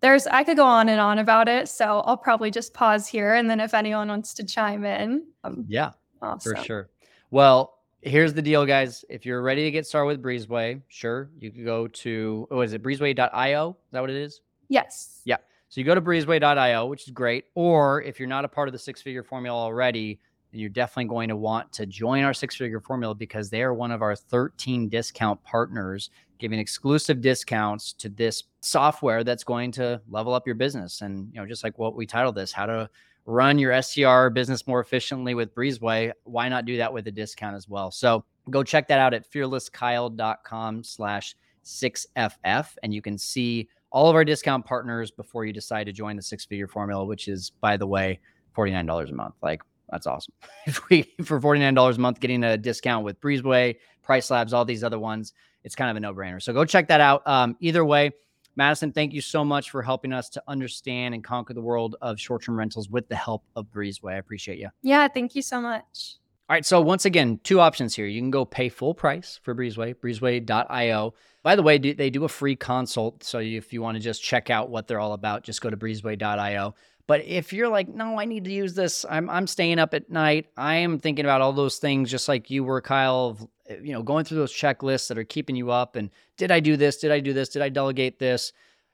There's 0.00 0.26
I 0.26 0.42
could 0.42 0.56
go 0.56 0.64
on 0.64 0.88
and 0.88 1.00
on 1.00 1.18
about 1.18 1.48
it, 1.48 1.68
so 1.68 2.00
I'll 2.00 2.16
probably 2.16 2.50
just 2.50 2.74
pause 2.74 3.06
here 3.06 3.34
and 3.34 3.48
then 3.48 3.60
if 3.60 3.72
anyone 3.72 4.08
wants 4.08 4.34
to 4.34 4.44
chime 4.44 4.84
in. 4.84 5.26
Um, 5.44 5.64
yeah. 5.68 5.92
Awesome. 6.20 6.56
For 6.56 6.62
sure. 6.62 6.90
Well, 7.30 7.78
here's 8.00 8.34
the 8.34 8.42
deal 8.42 8.66
guys. 8.66 9.04
If 9.08 9.24
you're 9.24 9.42
ready 9.42 9.64
to 9.64 9.70
get 9.70 9.86
started 9.86 10.06
with 10.06 10.22
Breezeway, 10.22 10.82
sure, 10.88 11.30
you 11.38 11.50
can 11.50 11.64
go 11.64 11.86
to 11.88 12.48
oh, 12.50 12.60
is 12.62 12.72
it 12.72 12.82
breezeway.io? 12.82 13.70
Is 13.70 13.92
that 13.92 14.00
what 14.00 14.10
it 14.10 14.16
is? 14.16 14.40
Yes. 14.68 15.20
Yeah. 15.24 15.36
So 15.72 15.80
you 15.80 15.86
go 15.86 15.94
to 15.94 16.02
breezeway.io, 16.02 16.84
which 16.84 17.04
is 17.04 17.14
great. 17.14 17.46
Or 17.54 18.02
if 18.02 18.18
you're 18.18 18.28
not 18.28 18.44
a 18.44 18.48
part 18.48 18.68
of 18.68 18.72
the 18.72 18.78
six 18.78 19.00
figure 19.00 19.22
formula 19.22 19.58
already, 19.58 20.20
then 20.50 20.60
you're 20.60 20.68
definitely 20.68 21.06
going 21.06 21.30
to 21.30 21.36
want 21.36 21.72
to 21.72 21.86
join 21.86 22.24
our 22.24 22.34
six 22.34 22.56
figure 22.56 22.78
formula 22.78 23.14
because 23.14 23.48
they 23.48 23.62
are 23.62 23.72
one 23.72 23.90
of 23.90 24.02
our 24.02 24.14
13 24.14 24.90
discount 24.90 25.42
partners 25.44 26.10
giving 26.38 26.58
exclusive 26.58 27.22
discounts 27.22 27.94
to 27.94 28.10
this 28.10 28.44
software 28.60 29.24
that's 29.24 29.44
going 29.44 29.72
to 29.72 29.98
level 30.10 30.34
up 30.34 30.44
your 30.44 30.56
business. 30.56 31.00
And, 31.00 31.32
you 31.32 31.40
know, 31.40 31.46
just 31.46 31.64
like 31.64 31.78
what 31.78 31.96
we 31.96 32.04
titled 32.04 32.34
this, 32.34 32.52
how 32.52 32.66
to 32.66 32.90
run 33.24 33.58
your 33.58 33.80
STR 33.80 34.28
business 34.28 34.66
more 34.66 34.80
efficiently 34.80 35.32
with 35.34 35.54
Breezeway, 35.54 36.12
why 36.24 36.50
not 36.50 36.66
do 36.66 36.76
that 36.76 36.92
with 36.92 37.06
a 37.06 37.10
discount 37.10 37.56
as 37.56 37.66
well? 37.66 37.90
So 37.90 38.26
go 38.50 38.62
check 38.62 38.88
that 38.88 38.98
out 38.98 39.14
at 39.14 39.32
fearlesskyle.com 39.32 40.84
slash 40.84 41.34
6FF 41.64 42.66
and 42.82 42.92
you 42.92 43.00
can 43.00 43.16
see 43.16 43.68
all 43.92 44.08
of 44.08 44.16
our 44.16 44.24
discount 44.24 44.64
partners 44.64 45.10
before 45.10 45.44
you 45.44 45.52
decide 45.52 45.84
to 45.84 45.92
join 45.92 46.16
the 46.16 46.22
six 46.22 46.44
figure 46.44 46.66
formula, 46.66 47.04
which 47.04 47.28
is, 47.28 47.50
by 47.60 47.76
the 47.76 47.86
way, 47.86 48.20
$49 48.56 49.10
a 49.10 49.14
month. 49.14 49.34
Like, 49.42 49.62
that's 49.90 50.06
awesome. 50.06 50.34
if 50.66 50.88
we, 50.88 51.02
for 51.24 51.40
$49 51.40 51.96
a 51.96 52.00
month, 52.00 52.18
getting 52.18 52.42
a 52.42 52.56
discount 52.56 53.04
with 53.04 53.20
Breezeway, 53.20 53.76
Price 54.02 54.30
Labs, 54.30 54.52
all 54.52 54.64
these 54.64 54.82
other 54.82 54.98
ones, 54.98 55.32
it's 55.62 55.76
kind 55.76 55.90
of 55.90 55.96
a 55.96 56.00
no 56.00 56.12
brainer. 56.12 56.42
So 56.42 56.52
go 56.52 56.64
check 56.64 56.88
that 56.88 57.00
out. 57.00 57.26
Um, 57.26 57.56
either 57.60 57.84
way, 57.84 58.10
Madison, 58.56 58.92
thank 58.92 59.12
you 59.12 59.20
so 59.20 59.44
much 59.44 59.70
for 59.70 59.82
helping 59.82 60.12
us 60.12 60.28
to 60.30 60.42
understand 60.48 61.14
and 61.14 61.22
conquer 61.22 61.54
the 61.54 61.62
world 61.62 61.96
of 62.02 62.18
short 62.18 62.42
term 62.42 62.58
rentals 62.58 62.88
with 62.88 63.08
the 63.08 63.16
help 63.16 63.44
of 63.56 63.66
Breezeway. 63.66 64.14
I 64.14 64.16
appreciate 64.16 64.58
you. 64.58 64.68
Yeah, 64.82 65.08
thank 65.08 65.34
you 65.34 65.42
so 65.42 65.60
much. 65.60 66.16
All 66.48 66.54
right. 66.54 66.66
So, 66.66 66.80
once 66.80 67.04
again, 67.04 67.40
two 67.44 67.60
options 67.60 67.94
here. 67.94 68.06
You 68.06 68.20
can 68.20 68.30
go 68.30 68.44
pay 68.44 68.68
full 68.68 68.94
price 68.94 69.38
for 69.42 69.54
Breezeway, 69.54 69.94
breezeway.io. 69.94 71.14
By 71.42 71.56
the 71.56 71.62
way, 71.62 71.78
they 71.78 72.10
do 72.10 72.24
a 72.24 72.28
free 72.28 72.54
consult. 72.54 73.24
So 73.24 73.40
if 73.40 73.72
you 73.72 73.82
want 73.82 73.96
to 73.96 74.02
just 74.02 74.22
check 74.22 74.48
out 74.48 74.70
what 74.70 74.86
they're 74.86 75.00
all 75.00 75.12
about, 75.12 75.42
just 75.42 75.60
go 75.60 75.70
to 75.70 75.76
breezeway.io. 75.76 76.74
But 77.08 77.24
if 77.24 77.52
you're 77.52 77.68
like, 77.68 77.88
no, 77.88 78.18
I 78.18 78.26
need 78.26 78.44
to 78.44 78.52
use 78.52 78.74
this, 78.74 79.04
I'm, 79.10 79.28
I'm 79.28 79.48
staying 79.48 79.80
up 79.80 79.92
at 79.92 80.08
night. 80.08 80.46
I 80.56 80.76
am 80.76 81.00
thinking 81.00 81.24
about 81.24 81.40
all 81.40 81.52
those 81.52 81.78
things, 81.78 82.10
just 82.10 82.28
like 82.28 82.48
you 82.48 82.62
were, 82.62 82.80
Kyle, 82.80 83.36
of, 83.68 83.84
you 83.84 83.92
know, 83.92 84.04
going 84.04 84.24
through 84.24 84.38
those 84.38 84.52
checklists 84.52 85.08
that 85.08 85.18
are 85.18 85.24
keeping 85.24 85.56
you 85.56 85.72
up. 85.72 85.96
And 85.96 86.10
did 86.36 86.52
I 86.52 86.60
do 86.60 86.76
this? 86.76 86.98
Did 86.98 87.10
I 87.10 87.18
do 87.18 87.32
this? 87.32 87.48
Did 87.48 87.62
I 87.62 87.70
delegate 87.70 88.20
this? 88.20 88.52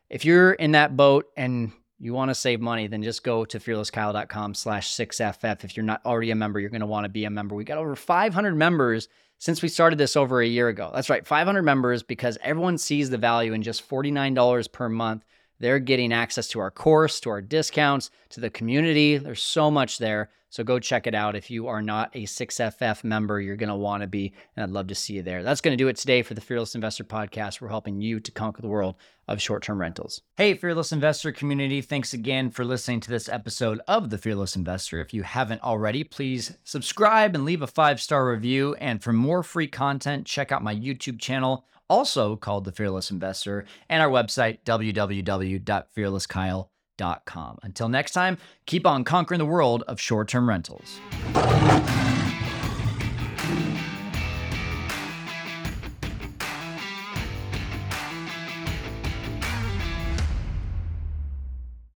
If 0.08 0.24
you're 0.24 0.52
in 0.52 0.72
that 0.72 0.96
boat 0.96 1.26
and 1.36 1.70
you 1.98 2.14
want 2.14 2.30
to 2.30 2.34
save 2.34 2.60
money, 2.60 2.86
then 2.86 3.02
just 3.02 3.24
go 3.24 3.44
to 3.44 3.58
fearlesskyle.com 3.58 4.54
slash 4.54 4.94
6FF. 4.94 5.64
If 5.64 5.76
you're 5.76 5.84
not 5.84 6.00
already 6.04 6.30
a 6.30 6.34
member, 6.34 6.60
you're 6.60 6.70
going 6.70 6.80
to 6.80 6.86
want 6.86 7.04
to 7.04 7.08
be 7.08 7.24
a 7.24 7.30
member. 7.30 7.54
We 7.54 7.64
got 7.64 7.78
over 7.78 7.96
500 7.96 8.54
members 8.54 9.08
since 9.38 9.62
we 9.62 9.68
started 9.68 9.98
this 9.98 10.16
over 10.16 10.40
a 10.40 10.46
year 10.46 10.68
ago. 10.68 10.90
That's 10.94 11.10
right, 11.10 11.26
500 11.26 11.62
members 11.62 12.02
because 12.02 12.38
everyone 12.42 12.78
sees 12.78 13.10
the 13.10 13.18
value 13.18 13.52
in 13.52 13.62
just 13.62 13.88
$49 13.88 14.72
per 14.72 14.88
month. 14.88 15.24
They're 15.60 15.78
getting 15.78 16.12
access 16.12 16.48
to 16.48 16.60
our 16.60 16.70
course, 16.70 17.20
to 17.20 17.30
our 17.30 17.42
discounts, 17.42 18.10
to 18.30 18.40
the 18.40 18.50
community. 18.50 19.18
There's 19.18 19.42
so 19.42 19.70
much 19.70 19.98
there. 19.98 20.30
So 20.50 20.64
go 20.64 20.78
check 20.78 21.06
it 21.06 21.14
out. 21.14 21.36
If 21.36 21.50
you 21.50 21.66
are 21.66 21.82
not 21.82 22.10
a 22.14 22.24
6FF 22.24 23.04
member, 23.04 23.38
you're 23.38 23.56
going 23.56 23.68
to 23.68 23.74
want 23.74 24.02
to 24.02 24.06
be, 24.06 24.32
and 24.56 24.62
I'd 24.62 24.70
love 24.70 24.86
to 24.86 24.94
see 24.94 25.14
you 25.14 25.22
there. 25.22 25.42
That's 25.42 25.60
going 25.60 25.76
to 25.76 25.82
do 25.82 25.88
it 25.88 25.96
today 25.96 26.22
for 26.22 26.32
the 26.32 26.40
Fearless 26.40 26.74
Investor 26.74 27.04
Podcast. 27.04 27.60
We're 27.60 27.68
helping 27.68 28.00
you 28.00 28.18
to 28.20 28.32
conquer 28.32 28.62
the 28.62 28.68
world 28.68 28.94
of 29.26 29.42
short 29.42 29.62
term 29.62 29.78
rentals. 29.78 30.22
Hey, 30.38 30.54
Fearless 30.54 30.90
Investor 30.90 31.32
community, 31.32 31.82
thanks 31.82 32.14
again 32.14 32.50
for 32.50 32.64
listening 32.64 33.00
to 33.00 33.10
this 33.10 33.28
episode 33.28 33.82
of 33.86 34.08
The 34.08 34.16
Fearless 34.16 34.56
Investor. 34.56 35.00
If 35.00 35.12
you 35.12 35.22
haven't 35.22 35.62
already, 35.62 36.02
please 36.02 36.56
subscribe 36.64 37.34
and 37.34 37.44
leave 37.44 37.60
a 37.60 37.66
five 37.66 38.00
star 38.00 38.30
review. 38.30 38.74
And 38.76 39.02
for 39.02 39.12
more 39.12 39.42
free 39.42 39.68
content, 39.68 40.26
check 40.26 40.50
out 40.50 40.64
my 40.64 40.74
YouTube 40.74 41.20
channel, 41.20 41.66
also 41.88 42.36
called 42.36 42.64
The 42.64 42.72
Fearless 42.72 43.10
Investor, 43.10 43.64
and 43.88 44.02
our 44.02 44.10
website, 44.10 44.58
www.fearlesskyle.com. 44.64 47.58
Until 47.62 47.88
next 47.88 48.12
time, 48.12 48.36
keep 48.66 48.86
on 48.86 49.04
conquering 49.04 49.38
the 49.38 49.46
world 49.46 49.84
of 49.86 49.98
short 50.00 50.28
term 50.28 50.48
rentals. 50.48 51.00